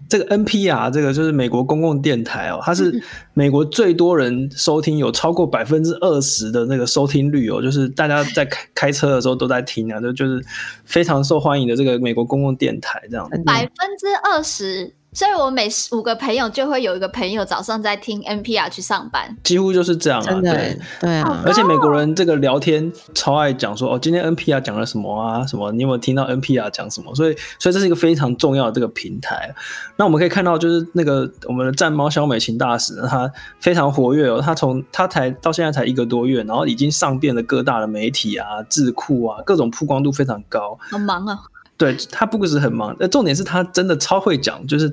[0.10, 3.02] 这个 NPR 这个就是美国公共电台哦，它是
[3.34, 10.44] 美国最多人收听，有超过百分之二十的那个收听率哦，就是大家在开开车的时候都在听啊，就就是
[10.86, 13.38] 非常受欢迎的这个美国公共电台这样子。
[13.46, 14.94] 百分之二十。
[15.14, 20.42] 所以我每五个朋友就会有一个朋友早上在听 NPR 去上班，几乎就是这样啊。
[20.42, 25.46] 对对啊，而且美国人这个聊天超爱讲说哦，今天 NPR 讲了什么啊？
[25.48, 25.72] 什么？
[25.72, 27.16] 你有没有听到 NPR 讲什么？
[27.16, 29.56] 所以，所以这是一个非常重要的这个平台。
[29.96, 34.40] 那我们可以看到，就是那个我们的战猫小美琴大使呢，他非常活跃哦。
[34.40, 40.78] 他从他才到现在才一个多月，然后已经上遍了各大的媒体啊、智库啊，各种曝光度非常高。
[40.92, 41.40] 好忙啊！
[41.78, 44.92] 对，他不只是很忙，呃，重点是他真的超会讲，就是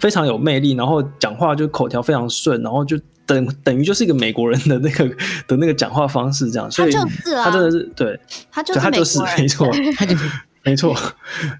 [0.00, 5.06] 非常有魅力，然后讲话就口条非常顺，然后就等等于就是一个美国人的那个
[5.46, 6.92] 的那个讲话方式这样，所以
[7.44, 8.18] 他真的是对，
[8.50, 10.30] 他就是 他就是没错，他就是
[10.62, 10.96] 没错。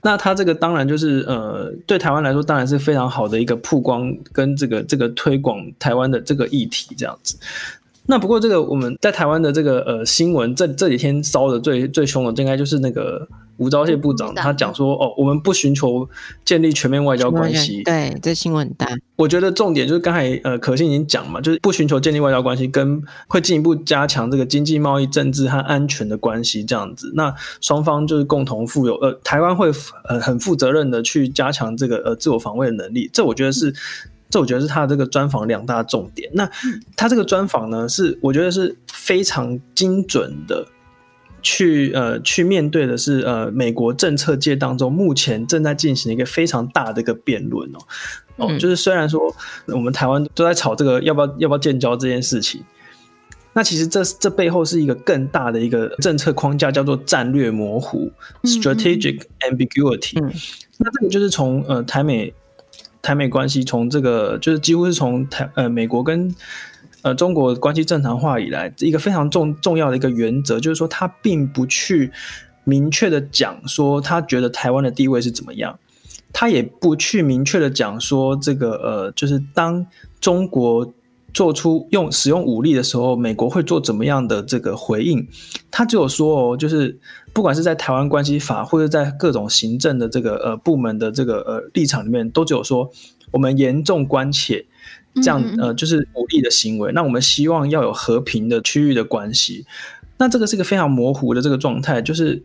[0.03, 7.37] 那他这个当然就是呃，对台湾来说当然是非常好的一个曝光跟这个这个推广台湾的这个议题这样子。
[8.07, 13.29] 那不过这个我们在台湾的这个呃新闻这这几天烧的最最凶的，应该就是那个。
[13.59, 16.09] 吴钊燮部长他讲说：“哦，我们不寻求
[16.45, 18.88] 建立全面外交关系。”对，这新闻很大。
[19.15, 27.12] 我觉得重点就是刚才呃，可心已经讲嘛，就是不寻求建立外交关系，跟会进一步加强这个经济贸易、政治和安全的关系这样子。
[27.15, 29.71] 那双方就是共同富有呃，台湾会
[30.09, 33.09] 呃很负责任的去加强这个呃自我防卫的能力。
[33.12, 33.73] 这我觉得是，
[34.33, 36.29] 这我觉得是他这个专访两大重点。
[36.35, 36.51] 那
[36.97, 40.66] 他这个专访呢，是我觉得是非常精准的。
[41.45, 47.79] 去呃去面对的是呃美国政策界当中目前正在进行一个非常大的一个辩论哦
[48.37, 49.21] 哦，嗯、就是虽然说
[49.66, 52.62] 我们台湾都在吵这个要不要要不要建交这件事情，
[53.55, 58.09] 那其实这这背后是一个更大的一个政策框架，叫做战略模糊
[58.45, 60.23] （strategic ambiguity）。
[60.23, 60.33] 嗯嗯、
[60.79, 62.33] 那这个就是从呃台美
[63.03, 66.35] 台美关系从这个就是几乎是从台呃美国跟
[67.03, 72.12] 呃，中国关系正常化以来，一个非常重重要的一个原则，就是说他并不去
[72.62, 75.77] 明确的讲说他觉得台湾的地位是怎么样，
[76.33, 79.85] 他也不去明确的讲说这个呃，就是当
[80.21, 80.93] 中国
[81.33, 85.27] 做出用使用武力的时候，美国会做怎么样的这个回应，
[85.71, 86.99] 他只有说哦，就是
[87.33, 92.90] 不管是在台湾关系法或者在各种行政的这个呃部门的这个呃立场里面，都只有说
[93.31, 94.66] 我们严重关切。
[95.16, 96.90] 这样呃，就是武力的行为。
[96.92, 99.66] 那我们希望要有和平的区域的关系。
[100.16, 102.42] 那这个是一个非常模糊的这个状态，就是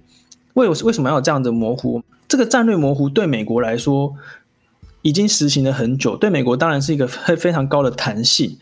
[0.53, 2.03] 为为什么要有这样的模糊？
[2.27, 4.13] 这个战略模糊对美国来说
[5.07, 8.57] 已经实行了很久，对美国当然是一个非非常高的弹性。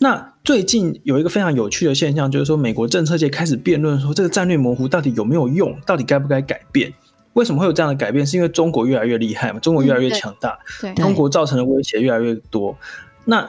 [0.00, 6.92] 那最近有一个非常有趣的现象，就是说美国政策界开始辩论说，这个战略模糊到底有没有用，到底该不该改变？
[7.34, 8.26] 为什么会有这样的改变？
[8.26, 9.60] 是因为中国越来越厉害嘛？
[9.60, 12.76] 中国越来越强大，嗯、中国造成的威胁越来越多。
[13.24, 13.48] 那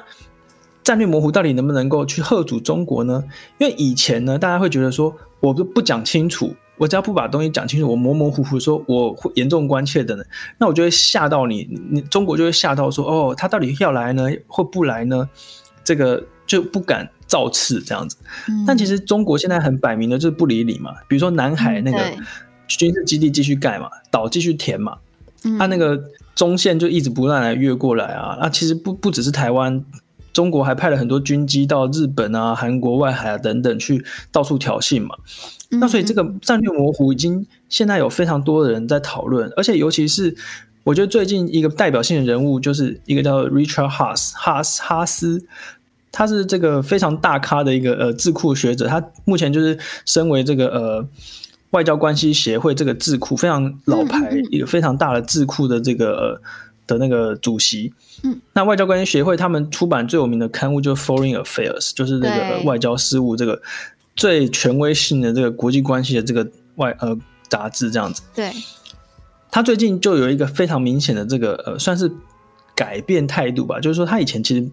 [0.84, 3.24] 战略模糊到底能不能够去吓阻中国呢？
[3.58, 6.54] 因为以前呢，大家会觉得说，我不不讲清楚。
[6.78, 10.24] 我只要不把东西讲清楚，我模模糊糊说我会严重关切的呢，
[10.58, 15.30] 那我就会吓到你，你中国就会吓到说，哦，他到底要来呢，或不来呢？
[15.84, 18.18] 这个就不敢造次这样子。
[18.50, 22.00] 嗯、但其实中国现在很摆明的就是不理你嘛，比如说南海那个
[22.68, 24.98] 军事基地继续盖嘛，岛继续填嘛，
[25.44, 29.86] 他、嗯啊、那个中线就一直不断来越过来啊，那其实不不只是台湾。
[30.36, 35.16] 中国还派了很多军机到日本啊、韩国外海啊等等去到处挑衅嘛。
[35.70, 40.36] 那所以这个战略模糊已经现在有非常多的人在讨论，而且尤其是
[40.84, 45.46] 我觉得最近一个代表性的人物就是一个叫 Richard Haass 哈斯哈斯，
[46.12, 51.08] 他是这个非常大咖的一个呃智库学者，他目前就是身为这个呃
[51.70, 56.12] 外交关系协会这个智库非常老牌一个非常大的智库的这个。
[56.18, 56.42] 呃
[56.88, 57.92] 的那个主席，
[58.24, 63.62] 嗯，那外交关系协会他们出版最有名的刊物就是《Foreign Affairs》，就是这个外交事务这个
[64.16, 67.18] 最权威性的这个国际关系的这个外呃
[67.50, 68.22] 杂志这样子。
[68.36, 68.52] 对，
[69.50, 72.12] 他最近就有一个非常明显的这个呃算是
[72.76, 74.70] 改变态度吧，就是说他以前其实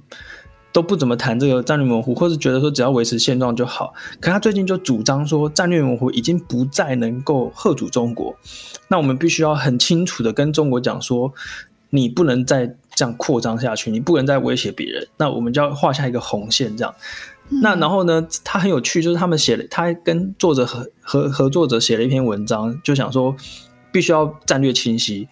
[0.73, 3.95] 都不怎么谈这个战略模糊，或是觉得说只要维持现状就好。
[4.21, 8.37] 可他最近就主张说，战略模糊已经不再能够吓阻中国，
[8.89, 11.33] 那我们必须要很清楚的跟中国讲说。
[11.95, 16.95] 你不能再这样扩张下去，你不能再威胁别人，那我们就要画下一个红线，这样。
[17.51, 23.37] 嗯、那然后呢，他很有趣，就是他们写了，他跟作者合合合作者写了一篇文章，就想说
[23.93, 25.29] 必须要战略清晰。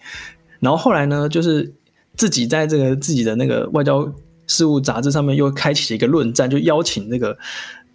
[0.59, 1.73] 然后后来呢，就是
[2.15, 4.13] 自己在这个自己的那个外交
[4.45, 7.35] 事务杂志上面又开启了一个论战，就邀请那个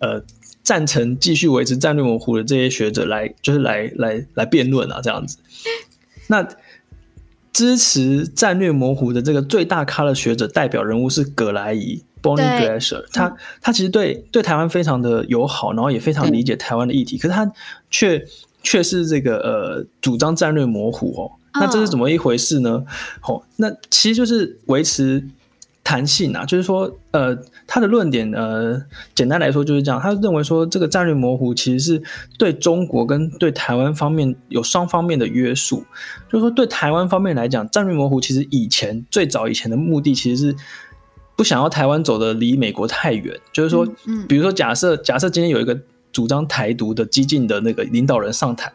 [0.00, 0.20] 呃
[0.64, 5.38] 赞成继续维持战略模糊的这些学者来，就是来来来辩论啊，这样子。
[6.26, 6.44] 那。
[7.56, 17.50] 支持战略模糊的这个最大咖的学者代表人物是葛莱仪 Bonnie Glasser，他他其实对对台湾非常的友好，然后也非常理解台湾的议题，可是他
[17.90, 18.22] 却
[18.62, 22.84] 却是这个呃主张战略模糊哦，那这是怎么一回事呢？
[23.22, 25.26] 哦，那其实就是维持。
[25.86, 28.82] 弹性啊，就是说，呃，他的论点，呃，
[29.14, 30.00] 简单来说就是这样。
[30.00, 32.02] 他认为说，这个战略模糊其实是
[32.36, 35.84] 对中国跟对台湾方面有双方面的约束。
[36.28, 40.56] 就是说，对台湾方面来讲，战略模糊其实以前最早以前的目的其实是
[41.36, 43.38] 不想要台湾走的离美国太远。
[43.52, 43.86] 就是说，
[44.28, 45.78] 比如说假设假设今天有一个
[46.10, 48.72] 主张台独的激进的那个领导人上台。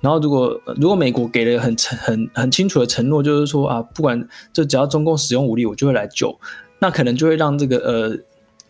[0.00, 6.34] 然后，如果如果美国给了很很很清楚的承诺，就是说啊，不管就只要中共使用武力，我就会来救，
[6.78, 8.18] 那可能就会让这个呃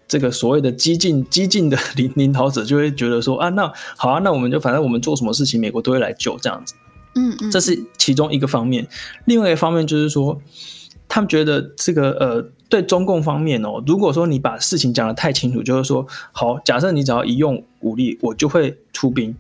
[0.09, 6.75] 这个所谓的激进激进的领领导者就会觉得说啊，那好啊，那我们就反正我们做什么事情，美国都会来救这样子。
[7.15, 8.87] 嗯嗯，这是其中一个方面。
[9.25, 10.41] 另外一个方面就是说，
[11.09, 19.35] 他们觉得这个呃对中共方面哦，如果说你把事情讲得太清楚，就是说好，假设你只要一用武力，我就会出兵。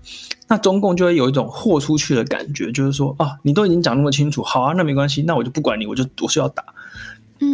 [0.50, 6.64] 那中共就会有一种豁出去的感觉，就是说啊，你都已经讲那么清楚，好啊，那没关系，那我就不管你，我就我是要打，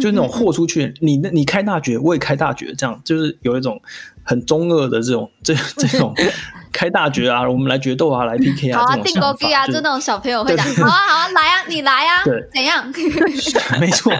[0.01, 3.79] 就那种豁出去，你你开大决，我也开大决，这样就是有一种
[4.23, 6.11] 很中二的这种这这种
[6.73, 12.91] 开大决啊，我们来决斗啊，来 PK 啊，好啊，定高低啊，就那种小朋友会讲，好啊好啊，来啊，你来啊，对，怎样？
[13.79, 14.11] 没错，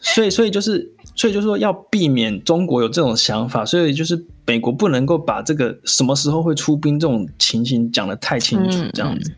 [0.00, 0.93] 所以所以就是。
[1.16, 9.32] 所以就是说要避免中国有这种想法，所以就是美国不能够把这个什么时候会出兵这种情形讲得太清楚，这样子。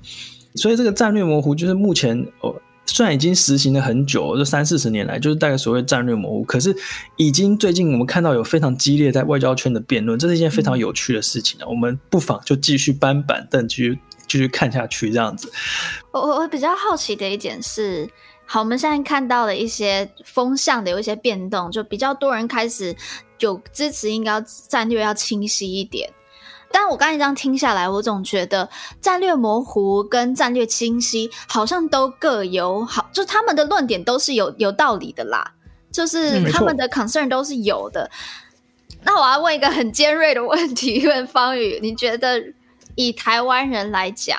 [0.55, 2.55] 所以这个战略模糊就是目前哦，
[2.87, 6.75] 虽然已经实行了很久，这三四十年来就是大概所谓战略模糊，可是
[7.17, 11.61] 已经最近我们看到有非常激烈在外交圈的辩论，这是一件非常有趣的事情。
[11.69, 15.53] 我们不妨就继续搬板凳，继续继续看下去这样子。
[16.11, 18.09] 我我我比较好奇的一点是。
[18.47, 22.95] 好，我们现在看到了一些风向的有一些变动，就比较多人开始
[23.41, 26.09] 有支持，应该要战略要清晰一点。
[26.71, 28.69] 但我刚才这样听下来，我总觉得
[29.01, 35.53] 战略模糊跟战略清晰好像都各有好，就他们的论点都是有有道理的啦，
[35.91, 38.09] 就是他们的 concern 都是有的。
[39.03, 42.43] 那我要问一个很尖锐的问题， 问方宇，你觉得
[42.95, 44.39] 以台湾人来讲？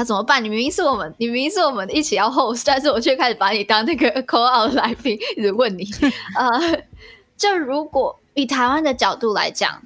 [0.00, 0.42] 他怎么办？
[0.42, 5.86] 你明明是我们，你明明是我们一起要 host，但是我却开始把你当那个 call out 来宾，一直问你。
[6.34, 6.82] 呃，
[7.36, 9.82] 就如果以台湾的角度来讲，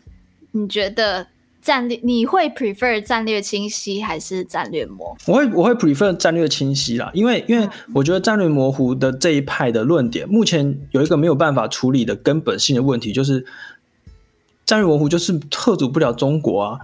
[0.53, 1.27] 你觉得
[1.61, 5.33] 战略，你会 prefer 战略清晰还是战略模糊？
[5.33, 13.44] 我会我会 prefer 战略清晰啦，因为因为我觉得战略模糊的这一派的论点，目前有一个没有办法处理的根本性的问题，就是
[14.66, 16.79] 战略模糊就是吓阻不了中国啊。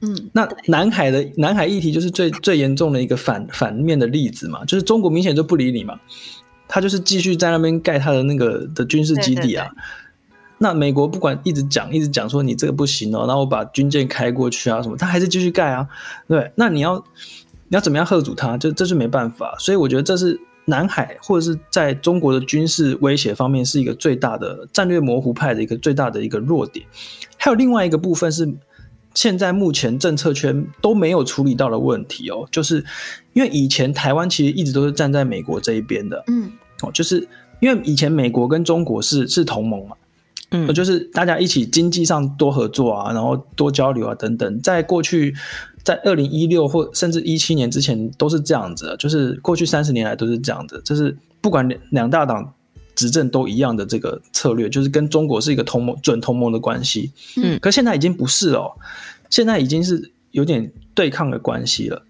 [0.00, 5.98] 嗯，那南海的南海议题就是最最严重的一个反反面的例子嘛，就是中国明显就不理你嘛，
[6.68, 9.64] 他就是继续在那边盖他的那个的军事基地啊。
[9.64, 9.82] 对对对
[10.58, 15.86] 那美国不管一直讲一直讲说你这个不行哦，然后我把军舰开过去啊什么，他还是继续盖啊，
[16.26, 16.96] 对，那你要
[17.68, 18.56] 你要怎么样吓阻他？
[18.56, 26.84] 就这就没办法，所以我觉得这是南海或者是在中国的军事威胁方面是一个最大的战略模糊派的一个最大的一个弱点。
[27.38, 28.52] 还有另外一个部分是
[29.14, 32.84] 现在目前政策圈都没有处理到的问题哦，就是
[33.32, 36.52] 因为以前台湾其实一直都是站在美国这一边的，嗯，
[36.82, 37.26] 哦，就是
[37.60, 39.96] 因为以前美国跟中国是是同盟嘛。
[40.52, 45.34] 嗯，就是大家一起经济上多合作啊，然后多交流啊等等，在过去，
[45.86, 52.52] 在二零一六或甚至一七年之前都是这样子，就是过去三十年来都是这样子，就是不管两两大党
[52.96, 57.12] 执政都一样的这个策略，就是跟中国是一个同盟准同盟的关系。
[57.36, 58.72] 嗯，可现在已经不是哦，
[59.30, 62.02] 现在已经是有点对抗的关系了。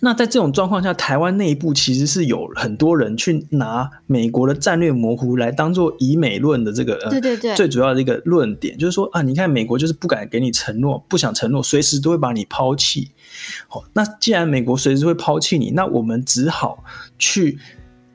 [0.00, 13.10] 那在这种状况下，台湾内部其实是有很多人去拿美国的战略模糊来当做以美论的这个呃，对对对，最主要的一个论点，就是说啊，你看美国就是不敢给你承诺，不想承诺，随时都会把你抛弃。
[13.66, 16.84] 好，那既然美国随时会抛弃你，那我们只好
[17.18, 17.58] 去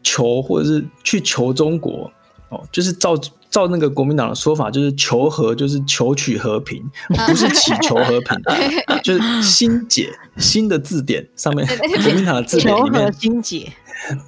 [0.01, 2.11] 求或者是去求中国
[2.49, 3.15] 哦，就是照。
[3.53, 6.83] 照那个国民党的说法，就是求和，就是求取和平，
[7.27, 8.35] 不是祈求和平，
[9.03, 11.63] 就是新解新的字典上面，
[12.03, 13.71] 国民党的字典里面，求和新解，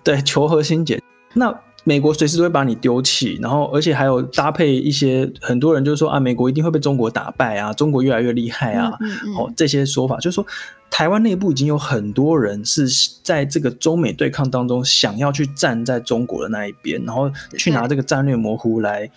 [0.03, 1.01] 对，求和新解。
[1.33, 1.51] 那
[1.85, 10.45] 美国随时都会把你丢弃，然后而且还有搭配一些很多人就是说啊，美国一定会被中国打败啊，中国越来越厉害啊，嗯嗯嗯哦，这些说法就是说。
[10.91, 12.87] 台湾内部已经有很多人是
[13.21, 19.09] 在这个中美对抗当中，想要去站在中国的那一边，然后去拿这个战略模糊来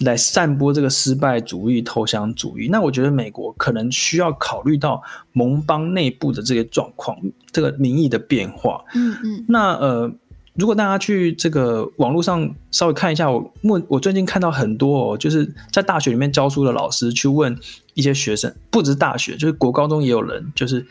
[0.00, 2.68] 来散播这个失败主义、投降主义。
[2.70, 7.18] 那我觉得美国可能需要考虑到盟邦内部的这个状况、
[7.50, 8.84] 这个民意的变化。
[8.94, 9.44] 嗯嗯。
[9.48, 10.12] 那呃，
[10.58, 17.56] 如果大家去这个网络上稍微看一下，我我我最近看到很多哦，就是在大学里面教书的老师去问
[17.94, 20.84] 一些学生，不止大学，就是国高中也有人，就是。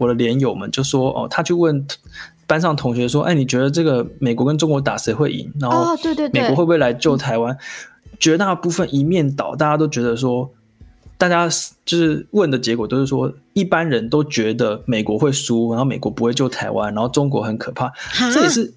[0.00, 1.84] 我的连友们就说：“哦，他去问
[2.46, 5.52] 班上同学说，哎，你觉得这个美国跟中国打谁会赢？
[5.58, 7.58] 然后，对对对，美国会不会来救台湾？
[8.20, 10.48] 绝大部分一面倒，大家都觉得说，
[11.16, 11.48] 大家
[11.84, 17.92] 就是问的结果都是说，一般人都觉得美国会输，然后美国不会救台湾，然后中国很可怕。
[18.32, 18.72] 这也是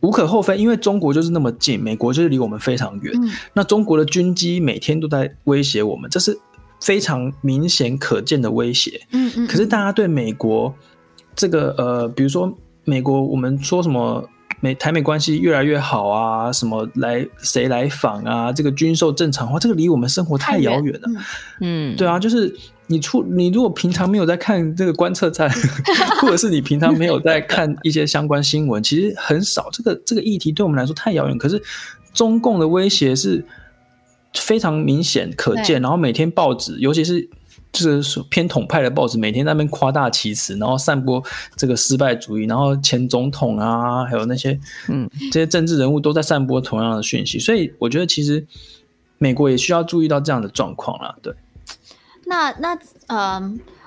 [0.00, 3.14] 无可厚非，因为中国就是那么近，美国就是离我们非常远。
[3.52, 6.38] 那中国的军机每天都在威胁我们，这是。”
[6.82, 9.46] 非常明显可见的威胁，嗯嗯。
[9.46, 10.74] 可是大家对美国
[11.36, 12.50] 这个呃，比如说
[12.86, 14.26] 美国，我们说什么
[14.60, 21.08] 美台美关系越来越好啊，什么来谁来访啊，这个军售正常化，这个离我们生活太遥远了，
[21.60, 22.56] 嗯，对啊，就是
[22.90, 25.48] 你出你如果平常没有在看这个观测站，
[26.20, 29.70] 或者是你平常没有在看一些相关新闻，其实很少。
[29.72, 31.62] 这个这个议题对我们来说太遥远，可是
[32.12, 33.46] 中共的威胁是。
[34.34, 37.28] 非常明显可见，然后每天报纸，尤其是
[37.72, 41.20] 就是偏统派的报纸，每天在那边夸大其词，然后散播
[41.56, 48.46] 这个失败主义，然后前总统啊，还有那些嗯这些政治人物都在散播同样的讯息，所以我觉得其实
[49.18, 51.16] 美国也需要注意到这样的状况啦。
[51.20, 51.34] 对，
[52.30, 53.42] 那那呃，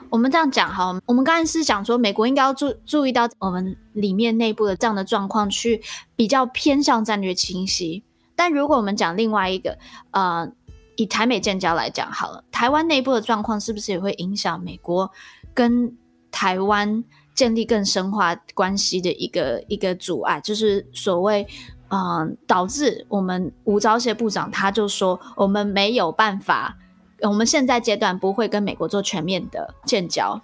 [0.10, 5.82] 我们这样讲哈，我们刚才是讲说美国应该要注注意到我们里面内部的这样的状况，去
[6.18, 8.04] 比较偏向战略清晰。
[8.36, 9.78] 但如果我们讲另外一个，
[10.12, 10.52] 呃，
[10.98, 15.10] 以台美建交来讲好了，台湾内部的状况是不是也会影响美国
[15.54, 15.96] 跟
[16.30, 17.02] 台湾
[17.34, 20.42] 建立更深化关系的一个一个阻碍？
[20.42, 21.48] 就是所谓，
[21.88, 26.78] 嗯、导致我们吴钊燮部长他就说，我们没有办法，
[27.24, 30.42] 我们现在阶段不会跟美国做全面的建交。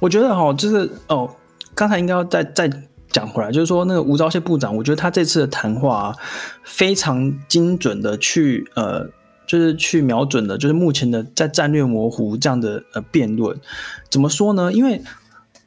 [0.00, 1.34] 我觉得哈，就是哦，
[1.74, 2.70] 刚才应该要再再。
[3.12, 6.16] 讲回来，就是说那个吴钊燮部长，我觉得他这次的谈话，
[6.62, 9.06] 非常精准的去呃，
[9.46, 13.54] 就是去瞄准的，就是目前的在战略模糊这样的呃辩论。
[14.08, 14.72] 怎么说呢？
[14.72, 15.02] 因为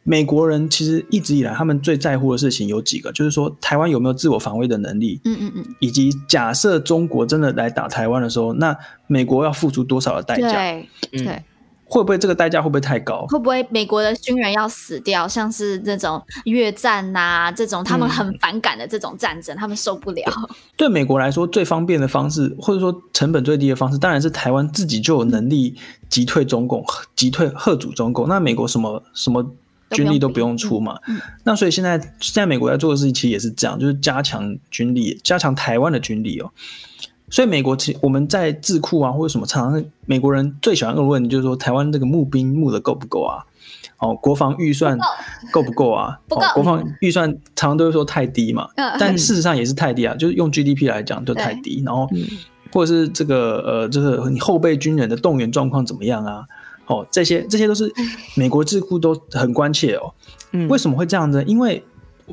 [0.07, 8.77] 美国人其实一直以来他们最在乎的事情有几个，就是说台湾有没有自我防卫的能力，嗯嗯嗯，以及假设中国真的来打台湾的时候，那
[9.07, 10.51] 美国要付出多少的代价？
[10.51, 11.43] 对，对。
[11.87, 13.27] 会不会这个代价会不会太高？
[13.27, 15.27] 会不会美国的军人要死掉？
[15.27, 20.23] 像是这种越战呐、啊，这种他们很反感的这种战争，嗯、他们受不了。
[20.75, 25.75] 对美国来说，最方便的方式，或者说成本最低的方式，当然是台湾自己就有能力
[26.09, 26.83] 击退中共，
[27.15, 28.27] 击退贺主中共。
[28.27, 29.45] 那美国什么什么
[29.95, 30.99] 军力都不用出嘛？
[31.07, 36.51] 嗯嗯、那所以现在现在美国在做的事情其实也是这样，就是加强军力，加强台湾的军力哦。
[37.29, 43.43] 所以美国其实我们在智库啊，或者什么常常美国人最喜欢问的问题就是说，台湾这个募兵募的够不够啊？
[43.97, 44.97] 哦，国防预算
[45.51, 46.19] 够不够啊？
[46.29, 51.81] 不够，哦，国防预算常常都会说太低嘛，嗯、但事实上也是太低啊，就是用 GDP 来讲就太低。
[51.83, 52.07] 然后
[52.71, 56.45] 或者是这个呃，就是你后备军人的动员状况怎么样啊？
[56.87, 57.91] 哦，这些这些都是
[58.35, 60.13] 美国智库都很关切哦。
[60.51, 61.43] 嗯，为什么会这样呢？
[61.43, 61.83] 因为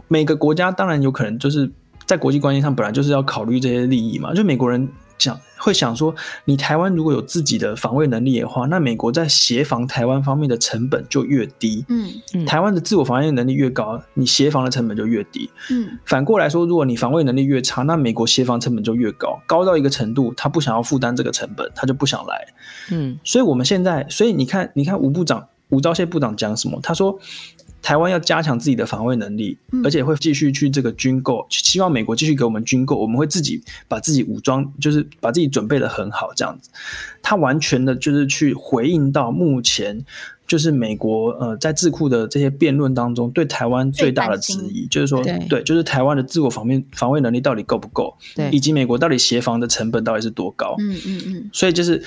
[0.09, 1.70] 每个国家当然有可能就是。
[2.05, 4.34] 在国际关系上，本来就是要考虑这些利益嘛。
[4.34, 4.86] 就美国人
[5.16, 6.12] 讲会想说，
[6.44, 11.86] 你台湾如果有自己的防卫能力的话，那美国在协防台湾方面的成本就越低。
[11.88, 15.48] 嗯，嗯，台湾的自我防卫能力越高，你协防的成本就越低。
[15.70, 22.46] 嗯，反过来说，如果你防卫能力越差，那美国协防成本就越高，高到一个程度，他不想要负担这个成本，他就不想来。
[22.91, 26.80] 嗯，所以我们现在，所以你看，你看吴部长、吴钊燮部长讲什么？
[26.83, 27.18] 他说。
[27.85, 36.70] 台湾要加强自己的防卫能力，而且会继续去这个军购，希望美国继续给我们军购，我们会自己把自己武装，就是把自己准备的很好，这样子。
[37.20, 40.01] 他完全的就是去回应到目前
[40.47, 52.01] 就是美国呃在智库的这些辩论当中对台湾最大的质疑，就是说对，对，就是台湾的自我防卫防卫能力到底够不够，对，以及美国到底协防的成本到底是多高，嗯嗯嗯，所以就是。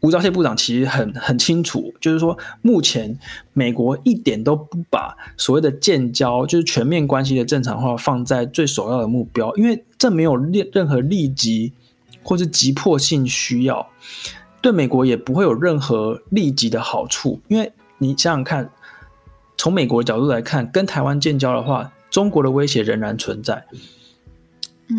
[0.00, 3.18] 吴钊燮部长其实很很清楚，就是说，目前
[3.54, 11.72] 美国一点都不把所谓的建交，就是全面关系的正常化放在最首要的目标，因为这没有任任何立即
[12.22, 13.88] 或是急迫性需要，
[14.60, 17.40] 对美国也不会有任何立即的好处。
[17.48, 18.70] 因为你想想看，
[19.56, 23.64] 从美国的角度来看，跟台湾建交的话，中国的威胁仍然存在。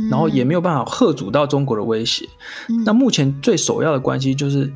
[0.10, 2.28] 然后也没有办法吓阻到中国的威胁。
[2.70, 4.72] 嗯、那目前最首要的关系就是，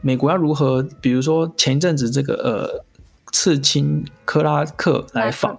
[0.00, 2.84] 美国要如何，比如说前一阵子这个呃，
[3.32, 5.58] 刺青克拉克来访，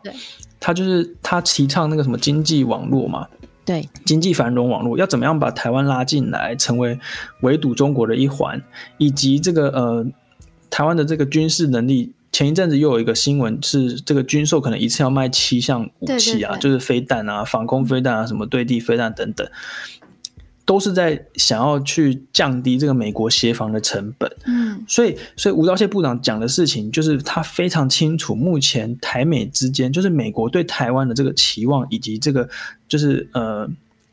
[0.60, 3.28] 他就是他提倡那个什么经济网络嘛，
[3.66, 7.00] 对，经济繁荣网络要怎么样把台湾拉进来，成为
[7.42, 8.62] 围堵中国的一环，
[8.98, 10.06] 以及这个呃，
[10.70, 12.14] 台湾的这个军事能力。
[12.32, 19.48] 前一阵子又有一个新闻，是这个军售可能一次要卖七项武器啊，对对对，就是飞弹啊、防空飞弹啊、什么对地飞弹等等，
[20.66, 24.32] 都是在想要去降低这个美国协防的成本。
[24.46, 32.50] 嗯，所以，所以吴钊燮部长讲的事情，就是他非常清楚目前台美之间，就是美国对台湾的这个期望，以及这个
[32.88, 33.70] 就是呃。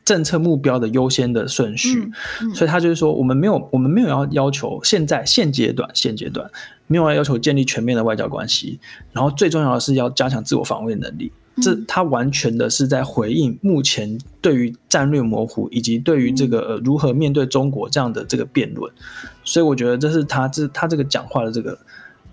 [0.07, 2.13] 政策目标的优先的顺序，嗯
[2.43, 8.79] 嗯、所以他就是说，我们没有，我们没有要要求现在现阶段现阶段没有要要求建立全面的外交关系，
[9.11, 11.29] 然后最重要的是要加强自我防卫能力。
[11.55, 18.89] 嗯、这他完全的是在回应目前对于战略模糊以及对于这个、呃、如何面对中国这样的这个辩论，
[19.43, 21.77] 所以我觉得这是他这他这个讲话的这个。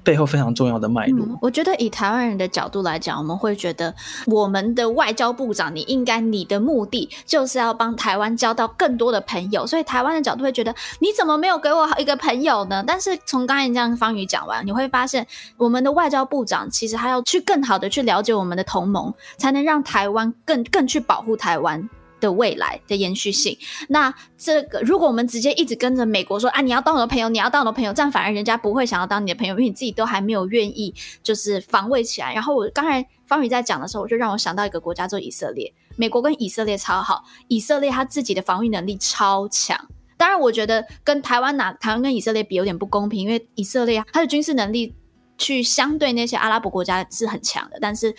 [0.05, 1.26] 背后非常重要的脉络。
[1.40, 3.92] 我觉得以台湾人的角度来讲，我们会觉得
[4.26, 12.84] 我们的外交部长，你应该你的目的就是要帮台湾交到更多的朋友，所以台湾的角度会觉得你怎么没有给我一个朋友呢？
[12.86, 15.26] 但是从刚才这样方宇讲完，你会发现
[15.57, 21.88] 我们的外交部长其实他要去更好的去了解我们的同盟，才能让台湾更更去保护台湾
[22.24, 23.56] 的未来的延续性，
[23.88, 32.32] 那这个如果我们直接一直跟着美国说啊，你要当我的朋友，你要当我的朋友，这样反而人家不会想要当你的朋友，因为你自己都还没有愿意就是防卫起来。
[32.32, 35.70] 然后我刚才方宇在讲的时候，我就让我想到一个国家，叫以色列。
[35.96, 39.78] 美国跟以色列超好，以色列他自己的防御能力超强。
[40.16, 44.94] 当然，我觉得跟台湾拿台湾跟以色列比有点不公平，因为以色列他的军事能力
[45.36, 48.14] 去相对那些阿拉伯国家是很强的，但是。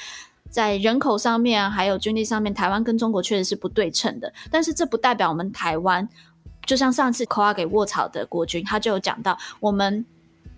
[0.56, 4.32] 在人口上面，还有军力上面，台湾跟中国确实是不对称的。
[4.50, 6.08] 但是这不代表我们台湾，
[6.66, 10.06] 就像上次扣押给卧草的国军，他就有讲到，我们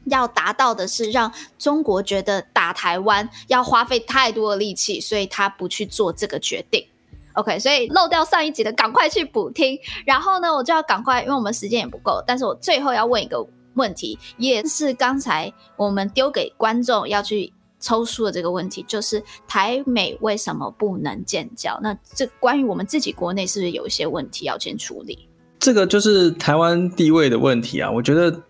[0.05, 6.85] 要达到的是让中国觉得打台湾要花费太多的力气，所以他不去做这个决定。
[7.33, 9.79] OK，所以漏掉上一集的，赶快去补听。
[10.05, 12.23] 然后呢，我就要赶快，因为我们时间也不够。
[12.27, 13.43] 但是我最后要问一个
[13.73, 17.51] 问题，也是刚才我们丢给观众要去。
[17.79, 21.79] 抽出的这个问题就是台美为什么不能建交？
[21.81, 25.27] 那这关于我们自己国内是不是有一些问题要先处理？
[25.59, 27.89] 这个就是台湾地位的问题啊！
[27.89, 28.43] 我觉得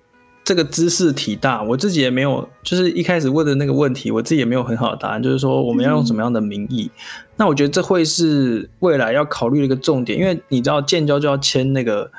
[0.44, 5.24] 这个知识体大，我自己也没有，就是一开始问的那个问题，我自己也没有很好的答案。
[5.24, 6.92] 就是说我们要用什么样的名义？
[6.94, 7.00] 嗯、
[7.38, 12.12] 那我觉得这会是未来要考虑的一个重点，因为你知道建交就要签那个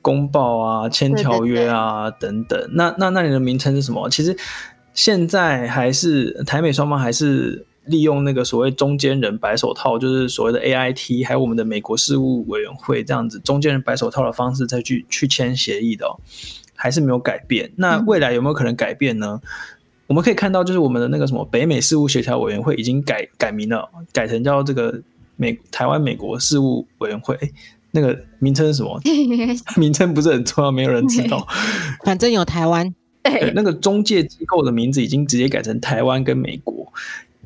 [0.00, 2.70] 公报啊、签条约啊等等。
[2.72, 4.08] 那那那你的名称是什么？
[4.08, 4.36] 其实
[4.94, 16.18] 现在还是台美双方还是利用那个所谓中间人白手套，就是所谓的 AIT，还有我们的美国事务委员会这样子中间人白手套的方式再去去签协议的哦，
[16.74, 17.70] 还是没有改变。
[17.76, 19.40] 那未来有没有可能改变呢？
[19.42, 19.48] 嗯、
[20.08, 25.00] 我们可以看到，就是我们的那个什么北美事务协调委员会已经改改名了，改成叫这个
[25.36, 27.38] 美台湾美国事务委员会。
[27.92, 29.00] 那个名称是什么？
[29.76, 31.44] 名称不是很重要，没有人知道。
[32.04, 32.94] 反正有台湾。
[33.22, 36.92] 对，那个中介机构的名字已经直接改成台湾跟美国。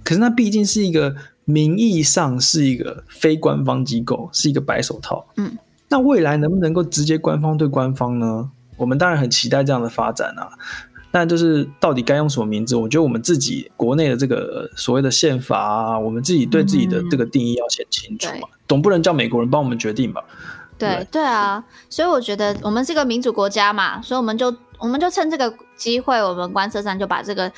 [0.02, 1.14] 可是那毕竟是一个
[1.44, 5.26] 名义上是一个非官方机构，是一个白手套。
[5.36, 5.56] 嗯。
[5.88, 8.50] 那未来能不能够直接官方对官方呢？
[8.76, 10.48] 我们当然很期待这样的发展啊。
[11.12, 12.74] 但就是到底该用什么名字？
[12.74, 20.20] 我觉得我们自己国内的这个所谓的宪法啊，我们自己对自己的这个定义要写清楚嘛，嗯、总不能叫美国人帮我们决定吧？
[20.76, 24.52] 对对，对啊，所以我觉得我们是个民主国家嘛，所以我们就
[24.84, 27.50] 我们就趁这个机会，我们观测站就把这个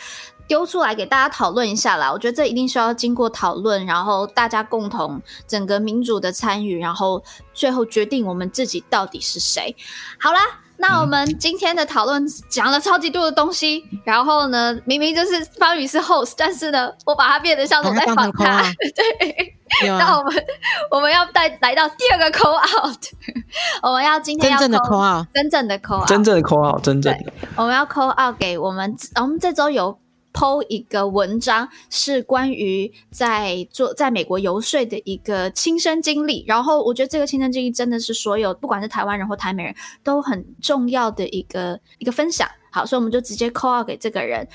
[0.46, 2.12] 丢出来给大家讨论一下啦。
[2.12, 7.20] 我觉得这一定需要经过讨论，然后大家共同整个民主的参与，然后
[7.52, 9.74] 最后决定我们自己到底是谁。
[10.20, 10.38] 好啦。
[10.78, 18.62] 那我们今天的讨论讲了超级多的东西，嗯、然后呢，明明就是方宇是 host，但是呢，我把它变得像我在访他。
[18.94, 19.56] 对，
[19.90, 20.44] 啊、那我们
[20.90, 22.98] 我们要带来到第二个 call out，
[23.82, 29.98] 我们要今天要 call, 真正的 call out，真正的 call out，真正的 call out，真正的，我们要 call out 给我们，我们这周有。
[30.36, 39.74] PO 一个文章是关于在做在美国游说的一个亲身经历，然后我觉得这个亲身经历真的是所有不管是台湾人或台美人
[40.04, 42.46] 都很重要的一个一个分享。
[42.70, 44.46] 好，所以我们就直接 call out 给这个人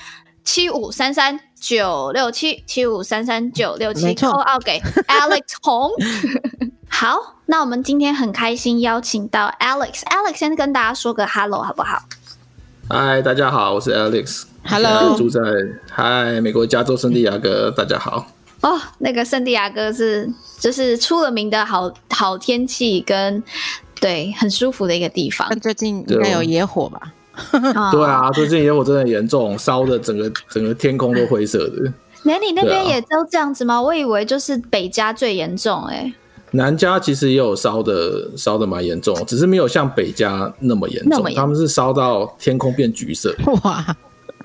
[0.44, 4.78] 七五三三九六七七五三三九六七 call out 给
[5.08, 5.90] Alex 红。
[6.88, 12.04] 好，那我们今天很开心邀请到 Alex，Alex 先跟大家说个 hello 好不好？
[12.88, 14.51] 嗨，大家好，我是 Alex。
[14.64, 15.40] Hello，住在
[15.90, 18.26] 嗨美国加州圣地亚哥，大家好。
[18.62, 23.42] 哦，那个圣地亚哥是就是出了名的好好天气跟
[24.00, 25.48] 对很舒服的一个地方。
[25.60, 27.12] 最近应该有野火吧？
[27.90, 31.92] 对 啊，最近野火真的严重，烧的整个整个天空都灰色的。
[32.22, 33.82] 那你那边也都这样子吗？
[33.82, 36.14] 我以为就是北加最严重哎、欸。
[36.52, 41.24] 南加其实也有烧的，烧的蛮严重，只是没有像北加那么严重。
[41.34, 43.34] 他们是烧到天空变橘色。
[43.64, 43.84] 哇！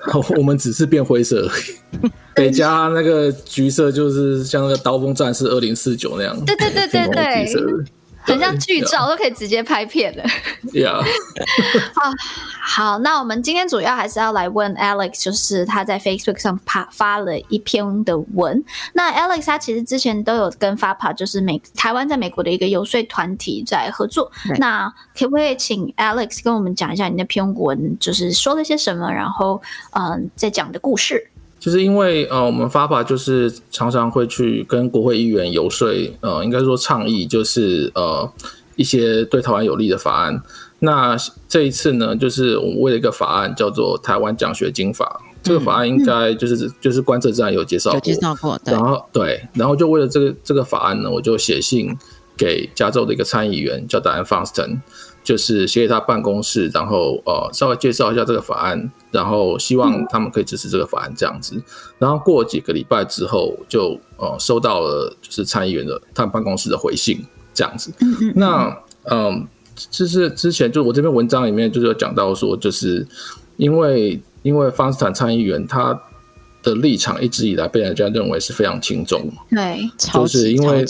[0.36, 2.10] 我们只是变灰色而已。
[2.34, 6.44] 北加那个橘色就是像那个刀锋战士二零四九那样。
[6.44, 7.84] 对对对对对。
[8.28, 10.22] 很像剧照，都可以直接拍片的。
[10.72, 11.02] Yeah.
[11.94, 12.12] 好，
[12.60, 18.62] 好，那我们今天主要还是要来问 Alex，就是他在 Facebook 上发发了一篇的文。
[18.92, 24.30] 那 Alex 他其实之前都有跟 FAPA，就是美台湾在美国的一个游说团体在合作。
[24.58, 29.60] 那可不可以请 Alex 跟我们讲一下你那篇文，就是说了些什么，然后
[29.92, 31.30] 嗯、呃，在讲的故事？
[31.60, 35.88] 就是因为呃，我们 FAPA 就是常常会去跟国会议员游说，
[36.20, 38.30] 呃，应该说倡议，就是呃
[38.76, 40.40] 一些对台湾有利的法案。
[40.80, 41.16] 那
[41.48, 48.60] 这一次呢，就是我们为了一个法案叫做《台湾奖学金法》，嗯、这个法案应该就是、嗯、就是观测站有介绍过，介绍过。
[48.64, 51.92] 然后对，然后就为了这个这个法案呢，我就写信
[52.36, 54.78] 给加州的一个参议员叫 Dianne Feinstein。
[55.28, 61.62] 就是写给他办公室，然后呃稍微介绍一下这个法案，然后希望他们可以支持这个法案这样子。
[61.98, 67.22] 然后过几个礼拜之后就，就呃收到了就是参议员的他们办公室的回信
[67.52, 67.92] 这样子。
[68.34, 68.74] 那
[69.04, 69.46] 嗯，
[69.90, 73.06] 就是之前就我这篇文章里面就是有讲到说，就是
[73.58, 75.92] 因为因为方斯坦参议员他
[76.62, 80.84] 的立场一直以来被人家认为是非常轻重，对，就是因为。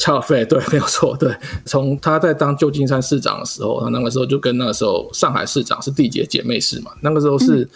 [0.00, 1.30] 超费对，没有错，对。
[1.66, 6.90] 从他在当旧金山市长的时候，他那个时候就跟那个时候上海市长是缔结姐妹市嘛。
[7.02, 7.68] 那个时候是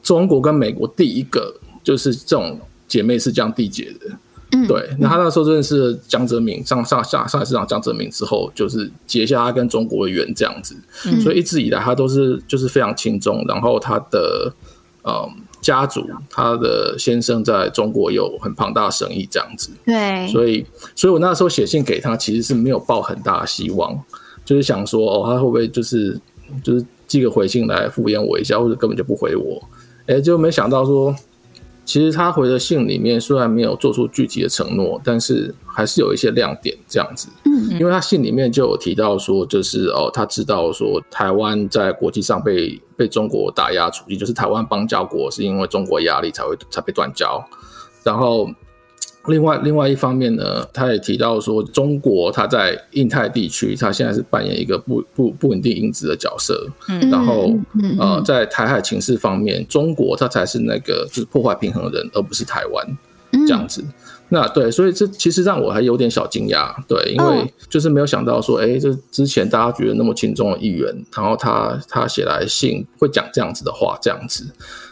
[0.00, 4.16] 中国跟美国第一个就是这种姐妹市这样缔结的。
[4.52, 4.90] 嗯，对。
[5.00, 10.76] 那他那时候认识了江泽民，上上上上海市长江泽民之后，就是结下他跟中国的缘这样子。
[11.20, 14.54] 所以一直以来他都是就是非常轻松，然后他的
[15.02, 15.28] 嗯。
[15.66, 20.64] 家族他的先生在中国有很庞大的生意，这样子，对，所以，
[20.94, 24.00] 所以我那时候写信给他，其实是没有抱很大的希望，
[24.44, 26.16] 就是想说，哦，他会不会就是
[26.62, 29.60] 就是寄个回信来敷衍我一下，或者根本就不回我，
[30.06, 31.12] 哎、欸，就没想到说。
[31.86, 37.28] 其实他回的信里面虽然没有做出具体的承诺，但是还是有一些亮点这样子。
[37.44, 47.42] 嗯，因为他信里面就有提到说，就是哦，他知道说台湾在国际上被被中国打压处境，就是台湾邦交国是因为中国压力才会才被断交。
[48.02, 48.50] 然后
[49.28, 56.68] 另外，另外一方面呢，他也提到说，中国它在印太地区，它现在是扮演一个不不不稳定因子的角色。
[56.88, 57.52] 嗯，然后
[57.98, 62.86] 呃，在台海情势方面，中国它才是那个就是破坏平衡的人，而不是台湾
[63.46, 63.84] 这样子。
[64.28, 74.44] 那对，所以这其实让我还有点小惊讶，对，因为就是没有想到说，哎，这之前大家觉得那么轻重的议员，然后他他写来信会讲这样子的话，这样子。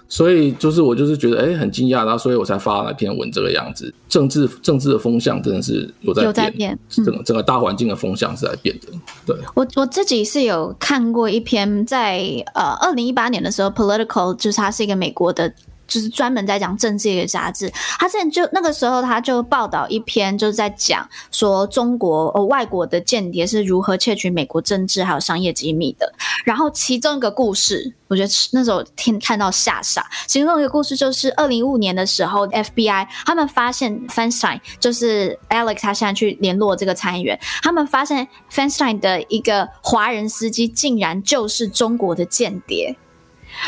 [0.09, 3.93] 所以就是我就是觉得哎、欸、很惊讶，然后所以我才发那篇文这个样子。
[4.09, 8.87] 政治政治的风向真的是有在变，有在变，整个整个大环境的风向是在变的。
[9.27, 12.23] 对，我我自己是有看过一篇在
[12.55, 15.53] 呃二零一八年的时候，Political 就是它是一个美国的。
[15.87, 26.13] 就是专门在讲政治的杂志，他之前就那个时候他就报道一篇，就是在讲说中国呃外国的间谍是如何窃取美国政治还有商业机密的。
[26.45, 30.07] 然后其中一个故事，我觉得那时候听看到吓傻。
[30.27, 42.97] 其中一个故事就是二零一五年的时候，FBI 他们发现 Feinstein 就是 Alex 他现在去联络这个参议员，他们发现 Feinstein 的一个华人司机竟然就是中国的间谍。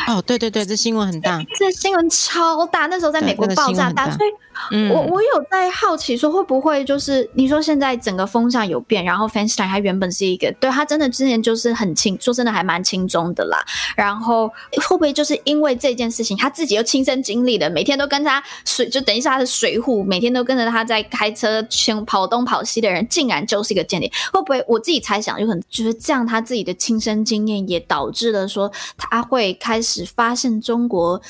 [0.09, 4.31] 哦，对对对，这新闻很大，这新闻超大，那时候在美国爆炸大，所以。
[4.71, 13.65] 嗯、我我有在好奇说会不会就是你说现在整个风向有变，然后 Feinstein 他原本是一个对他真的之前就是很轻，说真的还蛮轻松的啦。
[13.97, 24.11] 然后会不会就是因为这件事情，他自己又亲身经历的，每天都跟他水，就等于是他的水户，每天都跟着他在开车前跑东跑西的人，竟然就是一个间谍？
[24.33, 31.21] 会不会我自己猜想，有可能就是这样，他自己的亲身经验也导致了说他会开始发现中国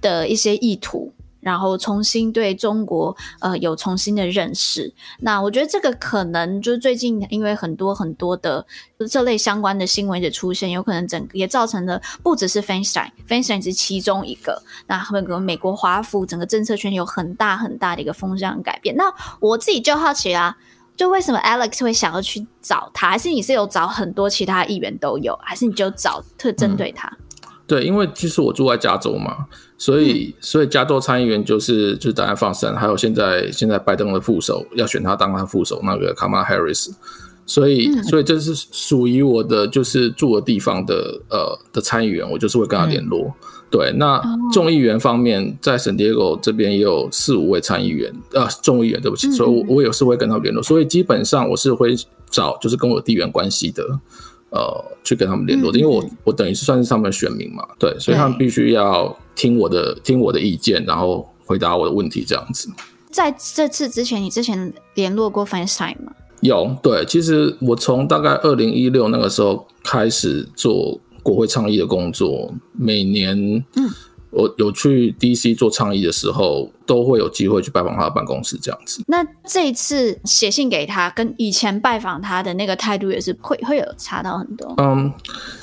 [0.00, 1.12] 的一些意图。
[1.40, 8.66] 然后重新对中国呃有重新的认识，那我觉得这个可能就是最近因为很多很多的
[9.10, 18.96] 这类相关的新闻的出现，有可能整个也造成了不只是 Feinstein，Feinstein 是其中一个，那那个美国华府整个政策圈有很大很大的一个风向改变。
[18.96, 19.04] 那
[19.40, 20.56] 我自己就好奇啦，
[20.96, 23.10] 就为什么 Alex 会想要去找他？
[23.10, 27.08] 还是你是有找很多其他议员都有，还是你就找特针对他？
[27.08, 27.24] 嗯
[27.68, 29.44] 对，因为其实我住在加州嘛，
[29.76, 36.90] 所以所以加州参议员就是就是戴安·方斯坦，还有现在现在拜登的副手要选他当他副手那个卡玛·哈里斯，
[37.44, 43.34] 所以所以这是属于我的就是住的地方的呃的参议员，我就是会跟他联络。
[43.70, 44.18] 对，那
[44.50, 51.94] 众议员方面在圣地亚哥这边也有四五位参议员啊，众议员对不起，所以我我也是会跟他联络，所以基本上我是会
[52.30, 53.84] 找就是跟我地缘关系的。
[54.50, 62.70] 呃，去跟他们联络的，因为我我等于是算是他们的选民嘛，对，所以他们必须要听我的听我的意见，然后回答我的问题，这样子。
[63.10, 66.12] 在这次之前，你之前联络过 Feinstein 吗？
[66.40, 73.36] 有，对，其实我从大概二零一六那个时候开始做国会倡议的工作，每年
[73.76, 73.88] 嗯。
[74.30, 79.02] 我有去 DC 做倡议的时候，都会有机会去拜访他的办公室，这样子。
[79.06, 84.74] 那这一次写信给他，跟以前拜访他的那个态度也是会会有差到很多。
[84.76, 85.10] 嗯，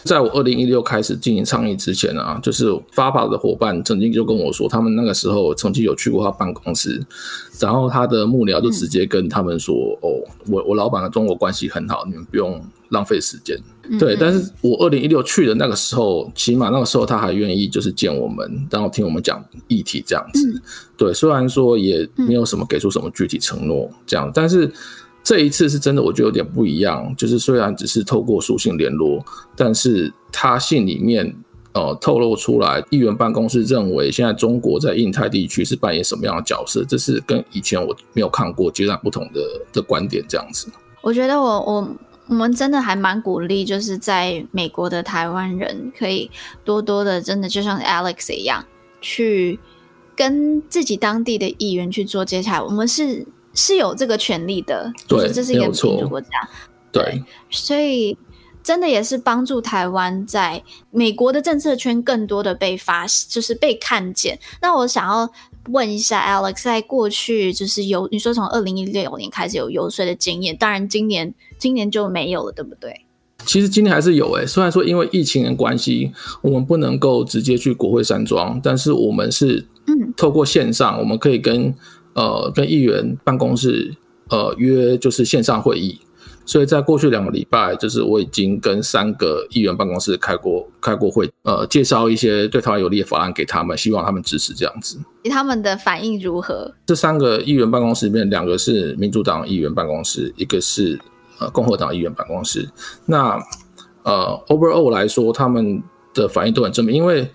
[0.03, 7.05] 在我二零一六开始进行倡议之前啊，就是 FAPA 的伙伴曾经就跟我说，他们那个时候曾经有去过他办公室，
[7.59, 12.59] 然后他的幕僚就直接跟他们说：“嗯、哦，我我老板的中国关系很好，你们不用
[12.89, 13.55] 浪费时间。”
[13.99, 20.61] 对，但是我二零一六去的那个时候，起码那个时候他还愿意就是见我们，然后听我们讲议题这样子。
[20.97, 24.71] 对，虽然说也没有什么给出什么具体承诺这样，但是
[25.23, 27.13] 这一次是真的，我觉得有点不一样。
[27.15, 29.23] 就是虽然只是透过书信联络，
[29.55, 31.35] 但是他信里面
[31.73, 39.41] 呃透露出来，议员办公室认为现在中国在印太地区是扮演什么样的角色，这是跟以前我没有看过截然不同的
[39.73, 40.67] 的观点这样子。
[41.01, 41.87] 我觉得我我。
[42.27, 46.29] 我们真的还蛮鼓励，就是在美国的台湾人可以
[46.63, 48.65] 多多的，真的就像 Alex 一样，
[48.99, 49.59] 去
[50.15, 52.63] 跟自己当地的议员去做接洽。
[52.63, 56.27] 我们是是有这个权利的，就是这是一个民主国家，
[56.91, 58.17] 对，对，所以
[58.63, 64.39] 真的也是帮助台湾在美国的政策圈更多的被发，就是被看见。
[64.61, 65.31] 那我想要。
[65.69, 73.01] 问一下 Alex，在过去就是有你说从二零一六年开始有游说的经验，当然今年今年就没有了，对不对？
[73.45, 76.11] 其实今年还是有诶、欸，虽然说因为疫情的关系，
[76.41, 81.73] 我们不能够直接去国会山庄，但是我们是嗯透过线上，我们可以跟
[82.13, 83.95] 呃跟议员办公室
[84.29, 85.99] 呃约就是线上会议。
[86.45, 94.99] 所以在过去两个礼拜，就是我已经跟三个议员办公室开过开过会，呃，介绍一些对台湾有利的法案给他们，希望他们支持这样子。
[95.31, 96.71] 他们的反应如何？
[96.85, 100.99] 这三个议员办公室里面，两个是民主党议员办公室，一个是
[101.39, 102.69] 呃共和党议员办公室。
[103.07, 103.39] 那
[104.03, 105.81] 呃，overall 来说，他们
[106.13, 107.27] 的反应都很正面，因为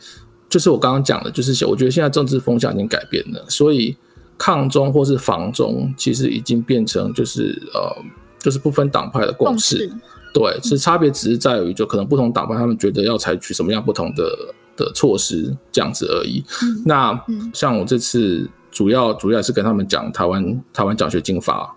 [0.48, 3.96] 就是我刚刚讲的，就是我觉得现在政治风向已经改变了，所以。
[4.42, 7.94] 抗中或是防中，其实已经变成就是呃，
[8.40, 9.86] 就是不分党派的共识。
[9.86, 16.40] 共识对，其实差别只是在于，就可能不同党派他们觉得要采取什么样不同的的措施这样子而已。
[16.62, 21.74] 嗯、那像我这次主要主要是跟他们讲台湾台湾奖学金法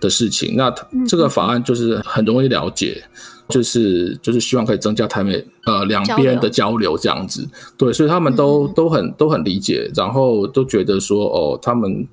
[0.00, 0.54] 的事情。
[0.56, 0.72] 那
[1.08, 3.02] 这个法案就是很容易了解，
[3.48, 7.44] 就是就是希望可以增加台美呃两边的交流这样子。
[7.76, 12.06] 对，所以他们都都很都很理解，然后都觉得说哦，他们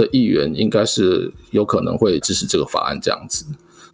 [0.00, 3.44] 的议员应该是有可能会支持这个法案这样子。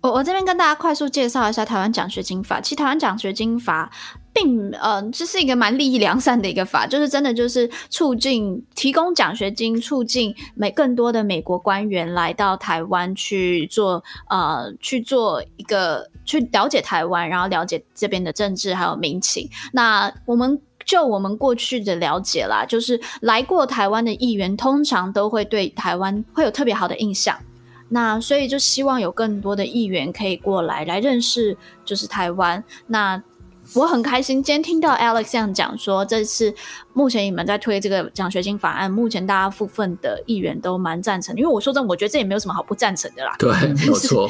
[0.02, 2.60] 我我这边跟大家快速介绍一下台湾奖学金法。
[2.60, 3.90] 其实台湾奖学金法
[4.32, 19.48] 并呃这是一个蛮利益良善的一个法，就是真的就是促进提供奖学金，促进美更多的美国官员来到台湾去做呃去做一个去了解台湾，然后了解这边的政治还有民情。
[19.72, 27.36] 那我们就我们过去的了解啦，就是来过台湾的议员通常都会对台湾会有特别好的印象。
[27.88, 32.62] 那所以就希望有更多的议员可以过来来认识，就是台湾。
[32.86, 33.22] 那
[33.74, 36.54] 我很开心，今天听到 Alex 这样讲说，这次
[36.92, 41.34] 目前你们在推这个奖学金法案，目前大家部分的议员都蛮赞成。
[41.36, 43.34] 因为我说真的，我觉得这也没有什么好不赞成的啦。
[43.38, 44.28] 对， 没有错。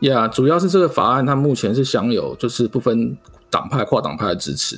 [0.00, 3.16] 呀， yeah, 主要是这个法案它目前是享有就是不分
[3.50, 4.76] 党派、跨党派的支持。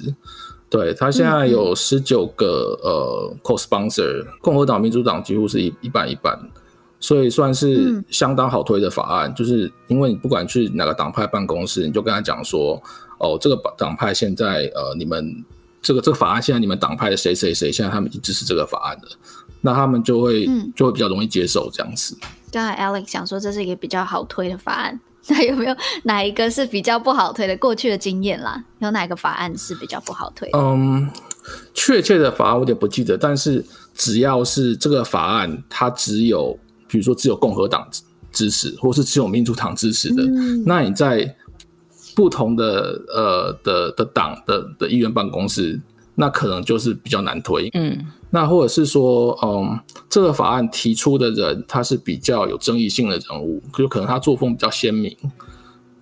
[0.69, 6.39] 对，他现在有十九个、嗯、呃 co-sponsor，共和党、民主党几乎是一一半一半。
[6.99, 12.83] 所以算是相当好推的法案，嗯、就是因为你不管去哪个党派办公室，你就跟他讲说，
[13.19, 15.45] 哦，这个党派现在呃，你们
[15.83, 19.09] 这个这个法案现在你们党派的谁谁谁，现在他们已经支持这个法案了，
[19.61, 22.17] 那他们就会、嗯、就会比较容易接受这样子。
[22.51, 24.99] 刚才 Alex 想说这是一个比较好推的法案，
[25.29, 27.57] 那有没有哪一个是比较不好推的？
[27.57, 30.59] 过去的经验啦，有哪个法案是比较不好推的？
[30.59, 31.11] 嗯，
[31.74, 33.64] 确切的法案我就不记得，但是
[33.95, 36.59] 只要是这个法案，它只有。
[36.89, 37.85] 比如说，只有共和党
[38.31, 41.35] 支持，或是只有民主党支持的，嗯、那你在
[42.14, 45.81] 不同的呃的的党的的议员办公室，
[46.14, 47.68] 那可能就是比较难推。
[47.74, 55.16] 嗯，那或者是说，嗯，这个法案提出的人他是比较有争议性的人物，就可能他作风比较鲜明，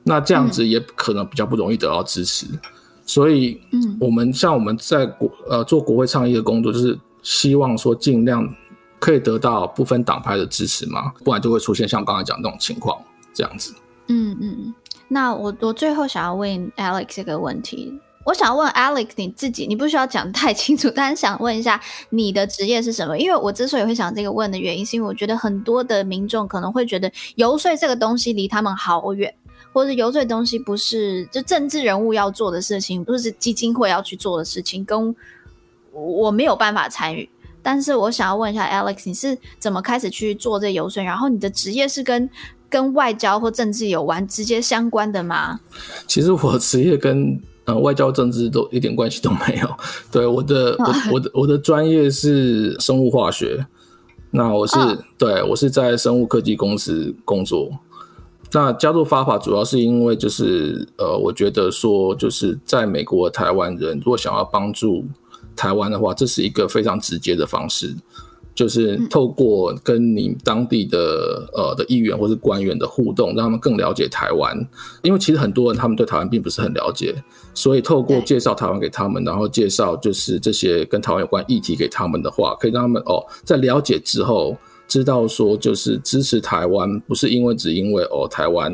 [0.02, 2.46] 那这样子也可能比较不容易得到支持。
[2.52, 2.60] 嗯、
[3.04, 8.54] 所以，嗯，我们像我们在国呃做国会倡议的工作，就是希望说尽量。
[9.00, 11.12] 可以得到不分党派的支持嘛？
[11.22, 12.98] 不然就会出现像刚才讲那种情况
[13.34, 13.74] 这样子。
[14.08, 14.74] 嗯嗯，
[15.08, 17.92] 那我我最后想要问 Alex 这个问题，
[18.24, 23.18] 我想问 Alex 你自己，你不需要讲太清楚， 但是想问一下你的职业是什么？
[23.18, 29.34] 因为我之所以会想这个问的原因，是因为我觉得很多的民众可能会觉得游说这个东西离他们好远，
[29.72, 35.14] 或者游说东西不是就政治人物要做的事情，不是基金会要去做的事情，跟
[35.92, 37.28] 我没有办法参与。
[37.62, 41.02] 但是我想要问一下 Alex，你是怎么开始去做这游说？
[41.02, 42.28] 然后你的职业是跟
[42.68, 45.60] 跟外交或政治有关直接相关的吗？
[46.06, 49.68] 其实我职业跟呃外交政治都一点关系都没有。
[50.10, 53.66] 对，我的我我的我的专业是生物化学，
[54.30, 57.70] 那我是、哦、对我是在生物科技公司工作。
[58.52, 65.04] 那加入 FAPA 主要是因为就是呃，我觉得说就是在美国的台湾人如果想要帮助。
[65.56, 67.94] 台湾的话，这是一个非常直接的方式，
[68.54, 74.56] 就是透过跟你当地的呃的议员或是官员的互动，让他们更了解台湾。
[75.02, 77.14] 因为其实很多人他们对台湾并不是很了解，
[77.52, 88.72] 所以透过介绍台湾给他们，然后介绍就是这些跟台湾有关议题给他们的话，可以让他们哦在了解之后，知道说就是支持台湾不是因为只因为哦台湾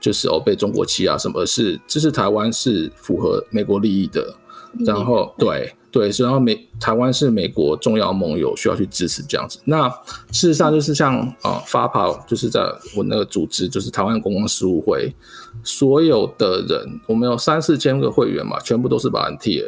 [0.00, 4.34] 就是哦被中国欺压什么，而是支持台湾是符合美国利益的。
[4.80, 5.72] 然后对。
[5.92, 9.58] 对，所以然后美台湾是美国重要盟友，需要去支持这样子。
[9.66, 9.86] 那
[10.30, 12.60] 事实上就是像啊，FAPA 就是在
[12.96, 15.14] 我那个组织，就是台湾公共事务会，
[15.62, 19.66] 所有的人，我们有三四千个会员嘛，全部都是 volunteer，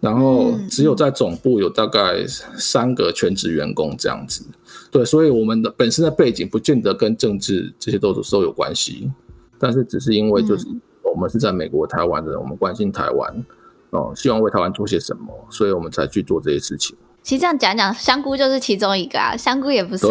[0.00, 4.42] 然后只有在总部有大概三个全职员工这样子。
[4.90, 9.10] 对，所以我们的本身的背景不见得跟政治这些都都有关系，
[9.58, 10.66] 但是只是因为就是
[11.04, 13.44] 我们是在美国台湾的人，我们关心台湾。
[13.92, 16.96] 哦，希望为台湾做些什么，所以我们才去做这些事情。
[17.22, 19.36] 其实这样讲讲，香菇就是其中一个啊。
[19.36, 20.04] 香菇也不是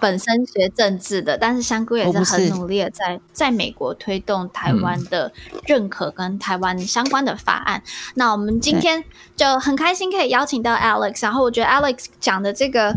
[0.00, 5.30] 本身学政治的，啊、但是香菇也是很努力的在在美国推动台湾的
[5.66, 7.78] 认可跟台湾相关的法案。
[7.84, 9.04] 嗯、那我们今天
[9.36, 12.94] 就很开心可以邀请到 Alex，然后我觉得 Alex 讲的这个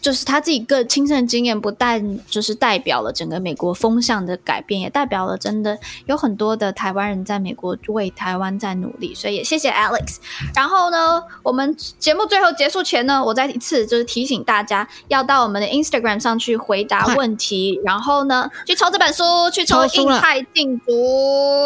[0.00, 10.16] 就是他自己个亲身经验，不但就是代表了整个美国风向的改变，也代表了真的有很多的台湾人在美国为台湾在努力，所以也谢谢 Alex。
[10.54, 19.22] 然后呢，我们节目最后结束前呢，我再一次就是提醒大家，要到我们的 Instagram 上去回答问题，然后呢，去抽这本书，
[19.52, 20.92] 去抽《印太禁足》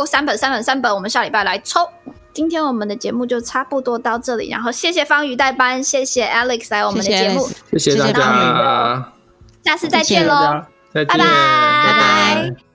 [0.06, 1.88] 三本、三本、三本，我们下礼拜来抽。
[2.34, 9.12] 今天我们的节目就差不多到这里，然后谢谢方宇代班，谢谢 Alex 来我们的节目，谢谢大家，
[9.64, 12.73] 下次再见喽，拜拜，拜拜。